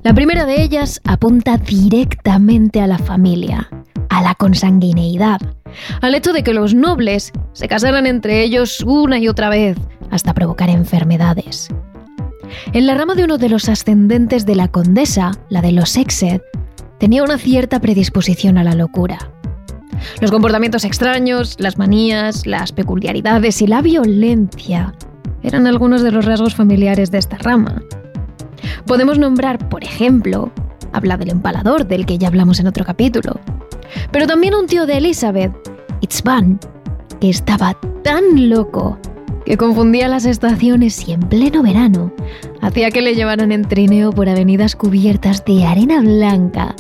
La 0.03 0.14
primera 0.14 0.47
de 0.47 0.62
ellas 0.62 1.01
apunta 1.05 1.57
directamente 1.57 2.81
a 2.81 2.87
la 2.87 2.99
familia, 2.99 3.69
a 4.09 4.23
la 4.23 4.35
consanguineidad, 4.35 5.41
al 6.01 6.14
hecho 6.14 6.33
de 6.33 6.43
que 6.43 6.55
los 6.55 6.75
nobles 6.75 7.33
se 7.53 7.69
casaran 7.69 8.07
entre 8.07 8.43
ellos 8.43 8.81
una 8.87 9.19
y 9.19 9.29
otra 9.29 9.49
vez 9.49 9.77
hasta 10.11 10.35
provocar 10.35 10.71
enfermedades. 10.71 11.69
En 12.73 12.87
la 12.87 12.95
rama 12.95 13.14
de 13.14 13.25
uno 13.25 13.38
de 13.38 13.49
los 13.49 13.69
ascendentes 13.69 14.47
de 14.47 14.55
la 14.55 14.69
condesa, 14.69 15.33
la 15.51 15.61
de 15.61 15.73
los 15.73 15.97
Exed, 15.97 16.41
tenía 16.99 17.23
una 17.23 17.38
cierta 17.38 17.81
predisposición 17.81 18.59
a 18.59 18.64
la 18.64 18.75
locura. 18.75 19.19
Los 20.21 20.31
comportamientos 20.31 20.85
extraños, 20.85 21.57
las 21.59 21.79
manías, 21.79 22.47
las 22.47 22.73
peculiaridades 22.73 23.61
y 23.62 23.67
la 23.67 23.83
violencia 23.83 24.95
eran 25.43 25.67
algunos 25.67 26.03
de 26.03 26.12
los 26.12 26.25
rasgos 26.25 26.55
familiares 26.55 27.11
de 27.11 27.19
esta 27.19 27.37
rama. 27.38 27.83
Podemos 28.87 29.19
nombrar, 29.19 29.69
por 29.69 29.85
ejemplo, 29.85 30.51
habla 30.93 31.17
del 31.17 31.31
empalador, 31.31 31.87
del 31.87 32.07
que 32.07 32.19
ya 32.19 32.29
hablamos 32.29 32.61
en 32.61 32.67
otro 32.67 32.85
capítulo, 32.85 33.41
pero 34.11 34.27
también 34.27 34.55
un 34.55 34.67
tío 34.67 34.87
de 34.87 34.99
Elizabeth, 34.99 35.53
Itzvan, 36.01 36.59
que 37.21 37.31
estaba 37.31 37.77
tan 38.03 38.49
loco 38.49 38.99
que 39.45 39.57
confundía 39.57 40.09
las 40.09 40.27
estaciones 40.27 41.09
y 41.09 41.13
en 41.13 41.21
pleno 41.21 41.63
verano 41.63 42.13
hacía 42.61 42.91
que 42.91 43.01
le 43.01 43.15
llevaran 43.15 43.51
en 43.51 43.63
trineo 43.63 44.13
por 44.13 44.29
avenidas 44.29 44.77
cubiertas 44.77 45.45
de 45.45 45.65
arena 45.65 46.01
blanca 46.01 46.77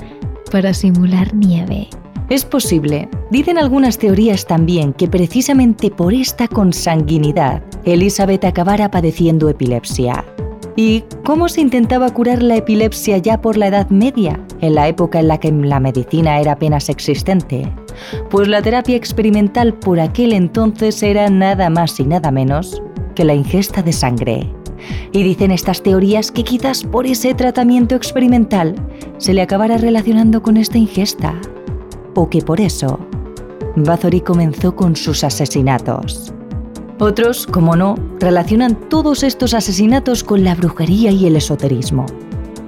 para 0.52 0.74
simular 0.74 1.34
nieve. 1.34 1.88
Es 2.28 2.44
posible, 2.44 3.08
dicen 3.30 3.56
algunas 3.56 3.96
teorías 3.96 4.46
también, 4.46 4.92
que 4.92 5.08
precisamente 5.08 5.90
por 5.90 6.12
esta 6.12 6.46
consanguinidad 6.46 7.62
Elizabeth 7.84 8.44
acabara 8.44 8.90
padeciendo 8.90 9.48
epilepsia. 9.48 10.26
¿Y 10.80 11.02
cómo 11.24 11.48
se 11.48 11.60
intentaba 11.60 12.08
curar 12.14 12.40
la 12.40 12.54
epilepsia 12.54 13.18
ya 13.18 13.40
por 13.40 13.56
la 13.56 13.66
Edad 13.66 13.90
Media, 13.90 14.38
en 14.60 14.76
la 14.76 14.86
época 14.86 15.18
en 15.18 15.26
la 15.26 15.40
que 15.40 15.50
la 15.50 15.80
medicina 15.80 16.38
era 16.38 16.52
apenas 16.52 16.88
existente? 16.88 17.68
Pues 18.30 18.46
la 18.46 18.62
terapia 18.62 18.94
experimental 18.94 19.74
por 19.74 19.98
aquel 19.98 20.32
entonces 20.32 21.02
era 21.02 21.30
nada 21.30 21.68
más 21.68 21.98
y 21.98 22.04
nada 22.04 22.30
menos 22.30 22.80
que 23.16 23.24
la 23.24 23.34
ingesta 23.34 23.82
de 23.82 23.92
sangre. 23.92 24.52
Y 25.10 25.24
dicen 25.24 25.50
estas 25.50 25.82
teorías 25.82 26.30
que 26.30 26.44
quizás 26.44 26.84
por 26.84 27.08
ese 27.08 27.34
tratamiento 27.34 27.96
experimental 27.96 28.76
se 29.16 29.34
le 29.34 29.42
acabara 29.42 29.78
relacionando 29.78 30.44
con 30.44 30.56
esta 30.56 30.78
ingesta. 30.78 31.34
O 32.14 32.30
que 32.30 32.40
por 32.40 32.60
eso 32.60 33.00
Bathory 33.74 34.20
comenzó 34.20 34.76
con 34.76 34.94
sus 34.94 35.24
asesinatos. 35.24 36.32
Otros, 37.00 37.46
como 37.46 37.76
no, 37.76 37.94
relacionan 38.18 38.74
todos 38.88 39.22
estos 39.22 39.54
asesinatos 39.54 40.24
con 40.24 40.42
la 40.42 40.56
brujería 40.56 41.12
y 41.12 41.26
el 41.26 41.36
esoterismo. 41.36 42.06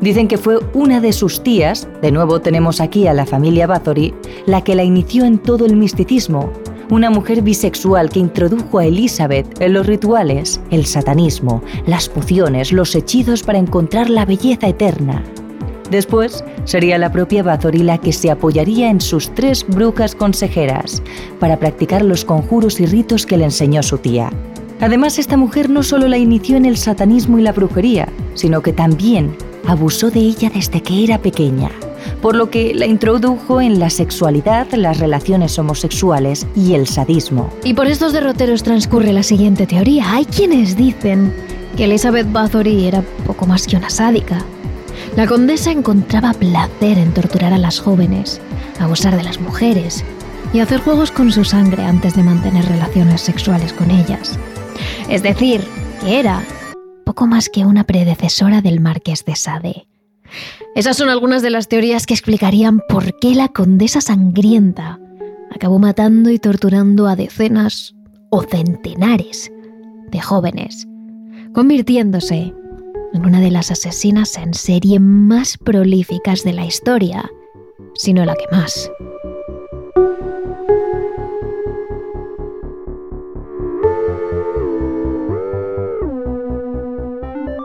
Dicen 0.00 0.28
que 0.28 0.38
fue 0.38 0.58
una 0.72 1.00
de 1.00 1.12
sus 1.12 1.42
tías, 1.42 1.88
de 2.00 2.12
nuevo 2.12 2.40
tenemos 2.40 2.80
aquí 2.80 3.08
a 3.08 3.12
la 3.12 3.26
familia 3.26 3.66
Bathory, 3.66 4.14
la 4.46 4.62
que 4.62 4.76
la 4.76 4.84
inició 4.84 5.24
en 5.24 5.38
todo 5.38 5.66
el 5.66 5.74
misticismo, 5.74 6.52
una 6.90 7.10
mujer 7.10 7.42
bisexual 7.42 8.08
que 8.08 8.20
introdujo 8.20 8.78
a 8.78 8.86
Elizabeth 8.86 9.60
en 9.60 9.72
los 9.72 9.86
rituales, 9.86 10.60
el 10.70 10.86
satanismo, 10.86 11.62
las 11.86 12.08
pociones, 12.08 12.72
los 12.72 12.94
hechizos 12.94 13.42
para 13.42 13.58
encontrar 13.58 14.08
la 14.08 14.26
belleza 14.26 14.68
eterna. 14.68 15.24
Después 15.90 16.44
sería 16.64 16.98
la 16.98 17.10
propia 17.10 17.42
Bathory 17.42 17.82
la 17.82 17.98
que 17.98 18.12
se 18.12 18.30
apoyaría 18.30 18.90
en 18.90 19.00
sus 19.00 19.34
tres 19.34 19.66
brujas 19.66 20.14
consejeras 20.14 21.02
para 21.40 21.58
practicar 21.58 22.04
los 22.04 22.24
conjuros 22.24 22.80
y 22.80 22.86
ritos 22.86 23.26
que 23.26 23.36
le 23.36 23.44
enseñó 23.44 23.82
su 23.82 23.98
tía. 23.98 24.30
Además, 24.80 25.18
esta 25.18 25.36
mujer 25.36 25.68
no 25.68 25.82
solo 25.82 26.08
la 26.08 26.16
inició 26.16 26.56
en 26.56 26.64
el 26.64 26.76
satanismo 26.76 27.38
y 27.38 27.42
la 27.42 27.52
brujería, 27.52 28.08
sino 28.34 28.62
que 28.62 28.72
también 28.72 29.36
abusó 29.66 30.10
de 30.10 30.20
ella 30.20 30.50
desde 30.54 30.80
que 30.80 31.04
era 31.04 31.18
pequeña, 31.18 31.70
por 32.22 32.34
lo 32.34 32.50
que 32.50 32.72
la 32.72 32.86
introdujo 32.86 33.60
en 33.60 33.78
la 33.78 33.90
sexualidad, 33.90 34.72
las 34.72 34.98
relaciones 34.98 35.58
homosexuales 35.58 36.46
y 36.56 36.74
el 36.74 36.86
sadismo. 36.86 37.50
Y 37.62 37.74
por 37.74 37.88
estos 37.88 38.12
derroteros 38.12 38.62
transcurre 38.62 39.12
la 39.12 39.22
siguiente 39.22 39.66
teoría. 39.66 40.14
Hay 40.14 40.24
quienes 40.24 40.76
dicen 40.76 41.34
que 41.76 41.84
Elizabeth 41.84 42.30
Bathory 42.32 42.86
era 42.86 43.02
poco 43.26 43.46
más 43.46 43.66
que 43.66 43.76
una 43.76 43.90
sádica. 43.90 44.42
La 45.16 45.26
condesa 45.26 45.72
encontraba 45.72 46.32
placer 46.32 46.98
en 46.98 47.12
torturar 47.12 47.52
a 47.52 47.58
las 47.58 47.80
jóvenes, 47.80 48.40
abusar 48.78 49.16
de 49.16 49.24
las 49.24 49.40
mujeres 49.40 50.04
y 50.52 50.60
hacer 50.60 50.80
juegos 50.80 51.10
con 51.10 51.32
su 51.32 51.44
sangre 51.44 51.84
antes 51.84 52.14
de 52.14 52.22
mantener 52.22 52.64
relaciones 52.66 53.20
sexuales 53.20 53.72
con 53.72 53.90
ellas. 53.90 54.38
Es 55.08 55.22
decir, 55.22 55.62
que 56.00 56.20
era 56.20 56.42
poco 57.04 57.26
más 57.26 57.48
que 57.48 57.66
una 57.66 57.84
predecesora 57.84 58.60
del 58.60 58.80
marqués 58.80 59.24
de 59.24 59.34
Sade. 59.34 59.88
Esas 60.76 60.96
son 60.96 61.08
algunas 61.08 61.42
de 61.42 61.50
las 61.50 61.66
teorías 61.66 62.06
que 62.06 62.14
explicarían 62.14 62.80
por 62.88 63.18
qué 63.18 63.34
la 63.34 63.48
condesa 63.48 64.00
sangrienta 64.00 65.00
acabó 65.52 65.80
matando 65.80 66.30
y 66.30 66.38
torturando 66.38 67.08
a 67.08 67.16
decenas 67.16 67.96
o 68.30 68.42
centenares 68.42 69.50
de 70.12 70.20
jóvenes, 70.20 70.86
convirtiéndose 71.52 72.54
en 73.12 73.24
una 73.24 73.40
de 73.40 73.50
las 73.50 73.70
asesinas 73.70 74.36
en 74.36 74.54
serie 74.54 75.00
más 75.00 75.58
prolíficas 75.58 76.44
de 76.44 76.52
la 76.52 76.64
historia, 76.64 77.30
si 77.94 78.12
no 78.12 78.24
la 78.24 78.34
que 78.34 78.46
más. 78.52 78.90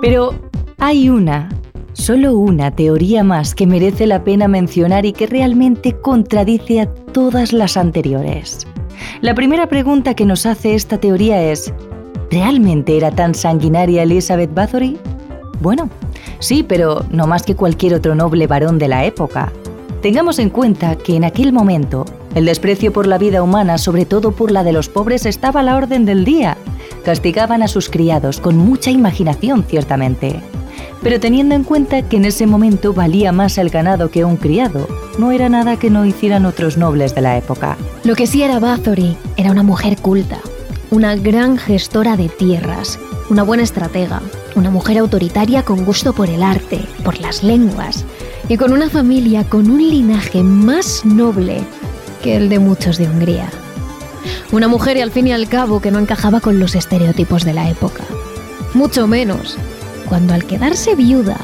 Pero 0.01 0.35
hay 0.77 1.09
una, 1.09 1.49
solo 1.93 2.35
una 2.35 2.69
teoría 2.69 3.23
más 3.23 3.55
que 3.55 3.65
merece 3.65 4.05
la 4.05 4.23
pena 4.23 4.47
mencionar 4.47 5.05
y 5.05 5.13
que 5.13 5.25
realmente 5.25 5.93
contradice 5.99 6.81
a 6.81 6.93
todas 6.93 7.53
las 7.53 7.75
anteriores. 7.75 8.67
La 9.21 9.33
primera 9.33 9.67
pregunta 9.67 10.13
que 10.13 10.25
nos 10.25 10.45
hace 10.45 10.75
esta 10.75 10.99
teoría 10.99 11.41
es, 11.41 11.73
¿realmente 12.29 12.97
era 12.97 13.11
tan 13.11 13.33
sanguinaria 13.33 14.03
Elizabeth 14.03 14.53
Bathory? 14.53 14.97
Bueno, 15.61 15.89
sí, 16.39 16.63
pero 16.63 17.05
no 17.09 17.27
más 17.27 17.43
que 17.43 17.55
cualquier 17.55 17.93
otro 17.93 18.15
noble 18.15 18.47
varón 18.47 18.77
de 18.77 18.87
la 18.87 19.05
época. 19.05 19.51
Tengamos 20.01 20.39
en 20.39 20.49
cuenta 20.49 20.95
que 20.95 21.15
en 21.15 21.23
aquel 21.23 21.51
momento 21.51 22.05
el 22.35 22.45
desprecio 22.45 22.93
por 22.93 23.07
la 23.07 23.17
vida 23.17 23.41
humana, 23.41 23.77
sobre 23.77 24.05
todo 24.05 24.31
por 24.31 24.51
la 24.51 24.63
de 24.63 24.73
los 24.73 24.89
pobres, 24.89 25.25
estaba 25.25 25.61
a 25.61 25.63
la 25.63 25.75
orden 25.75 26.05
del 26.05 26.25
día 26.25 26.57
castigaban 27.05 27.61
a 27.61 27.67
sus 27.67 27.87
criados 27.87 28.41
con 28.41 28.57
mucha 28.57 28.89
imaginación, 28.89 29.63
ciertamente. 29.63 30.41
Pero 31.01 31.19
teniendo 31.19 31.53
en 31.53 31.63
cuenta 31.63 32.01
que 32.01 32.17
en 32.17 32.25
ese 32.25 32.47
momento 32.47 32.93
valía 32.93 33.31
más 33.31 33.59
el 33.59 33.69
ganado 33.69 34.09
que 34.09 34.25
un 34.25 34.37
criado, 34.37 34.87
no 35.19 35.31
era 35.31 35.47
nada 35.47 35.77
que 35.77 35.91
no 35.91 36.05
hicieran 36.05 36.45
otros 36.45 36.77
nobles 36.77 37.13
de 37.13 37.21
la 37.21 37.37
época. 37.37 37.77
Lo 38.03 38.15
que 38.15 38.25
sí 38.25 38.41
era 38.41 38.59
Bathory 38.59 39.15
era 39.37 39.51
una 39.51 39.61
mujer 39.61 39.97
culta, 40.01 40.39
una 40.89 41.15
gran 41.15 41.57
gestora 41.57 42.17
de 42.17 42.27
tierras, 42.27 42.99
una 43.29 43.43
buena 43.43 43.63
estratega, 43.63 44.21
una 44.55 44.69
mujer 44.69 44.97
autoritaria 44.97 45.63
con 45.63 45.85
gusto 45.85 46.13
por 46.13 46.29
el 46.29 46.41
arte, 46.41 46.79
por 47.03 47.19
las 47.19 47.43
lenguas 47.43 48.05
y 48.47 48.57
con 48.57 48.73
una 48.73 48.89
familia 48.89 49.43
con 49.43 49.69
un 49.69 49.89
linaje 49.89 50.43
más 50.43 51.05
noble 51.05 51.61
que 52.23 52.37
el 52.37 52.49
de 52.49 52.59
muchos 52.59 52.97
de 52.97 53.07
Hungría. 53.07 53.49
Una 54.51 54.67
mujer 54.67 54.97
y 54.97 55.01
al 55.01 55.11
fin 55.11 55.27
y 55.27 55.33
al 55.33 55.47
cabo 55.47 55.81
que 55.81 55.91
no 55.91 55.99
encajaba 55.99 56.39
con 56.39 56.59
los 56.59 56.75
estereotipos 56.75 57.43
de 57.43 57.53
la 57.53 57.69
época. 57.69 58.03
Mucho 58.73 59.07
menos 59.07 59.57
cuando 60.07 60.33
al 60.33 60.45
quedarse 60.45 60.95
viuda 60.95 61.37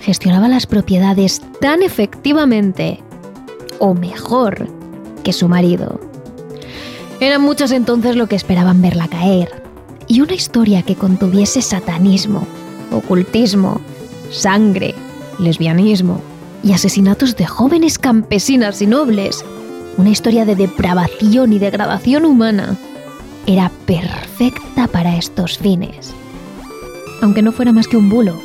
gestionaba 0.00 0.48
las 0.48 0.66
propiedades 0.66 1.40
tan 1.60 1.82
efectivamente 1.82 3.00
o 3.78 3.94
mejor 3.94 4.68
que 5.24 5.32
su 5.32 5.48
marido. 5.48 6.00
Eran 7.20 7.40
muchos 7.40 7.70
entonces 7.70 8.16
lo 8.16 8.26
que 8.26 8.36
esperaban 8.36 8.82
verla 8.82 9.08
caer. 9.08 9.61
Y 10.12 10.20
una 10.20 10.34
historia 10.34 10.82
que 10.82 10.94
contuviese 10.94 11.62
satanismo, 11.62 12.46
ocultismo, 12.90 13.80
sangre, 14.30 14.94
lesbianismo 15.38 16.20
y 16.62 16.74
asesinatos 16.74 17.34
de 17.34 17.46
jóvenes 17.46 17.98
campesinas 17.98 18.82
y 18.82 18.86
nobles 18.86 19.42
una 19.96 20.10
historia 20.10 20.44
de 20.44 20.54
depravación 20.54 21.54
y 21.54 21.58
degradación 21.58 22.26
humana, 22.26 22.76
era 23.46 23.72
perfecta 23.86 24.86
para 24.86 25.16
estos 25.16 25.56
fines. 25.56 26.12
Aunque 27.22 27.40
no 27.40 27.50
fuera 27.50 27.72
más 27.72 27.88
que 27.88 27.96
un 27.96 28.10
bulo. 28.10 28.38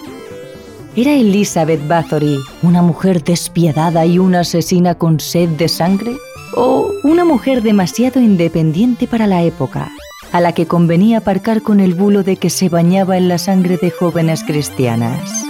¿Era 0.96 1.16
Elizabeth 1.16 1.86
Bathory 1.86 2.38
una 2.64 2.82
mujer 2.82 3.22
despiadada 3.22 4.06
y 4.06 4.20
una 4.20 4.40
asesina 4.40 4.96
con 4.96 5.20
sed 5.20 5.50
de 5.50 5.68
sangre? 5.68 6.16
¿O 6.56 6.94
una 7.04 7.26
mujer 7.26 7.62
demasiado 7.62 8.22
independiente 8.22 9.06
para 9.06 9.28
la 9.28 9.44
época, 9.44 9.92
a 10.32 10.42
la 10.42 10.54
que 10.54 10.66
convenía 10.68 11.20
aparcar 11.20 11.62
con 11.62 11.80
el 11.80 11.94
bulo 11.94 12.24
de 12.24 12.38
que 12.38 12.50
se 12.50 12.70
bañaba 12.70 13.18
en 13.18 13.28
la 13.28 13.38
sangre 13.38 13.78
de 13.78 13.92
jóvenes 13.92 14.44
cristianas? 14.44 15.48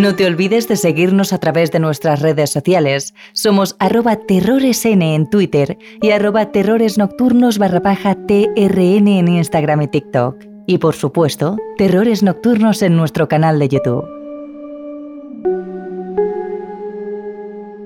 No 0.00 0.16
te 0.16 0.24
olvides 0.24 0.66
de 0.66 0.76
seguirnos 0.76 1.34
a 1.34 1.38
través 1.38 1.72
de 1.72 1.78
nuestras 1.78 2.22
redes 2.22 2.48
sociales. 2.48 3.12
Somos 3.32 3.76
arroba 3.78 4.16
terroresn 4.16 5.02
en 5.02 5.28
Twitter 5.28 5.76
y 6.00 6.12
arroba 6.12 6.52
terroresnocturnos 6.52 7.58
barra 7.58 7.80
baja 7.80 8.14
TRN 8.14 9.08
en 9.08 9.28
Instagram 9.28 9.82
y 9.82 9.88
TikTok. 9.88 10.36
Y 10.66 10.78
por 10.78 10.94
supuesto, 10.94 11.58
Terrores 11.76 12.22
Nocturnos 12.22 12.80
en 12.80 12.96
nuestro 12.96 13.28
canal 13.28 13.58
de 13.58 13.68
YouTube. 13.68 14.19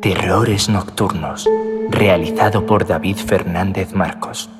Terrores 0.04 0.68
Nocturnos, 0.68 1.48
realizado 1.88 2.66
por 2.66 2.86
David 2.86 3.16
Fernández 3.16 3.94
Marcos. 3.94 4.50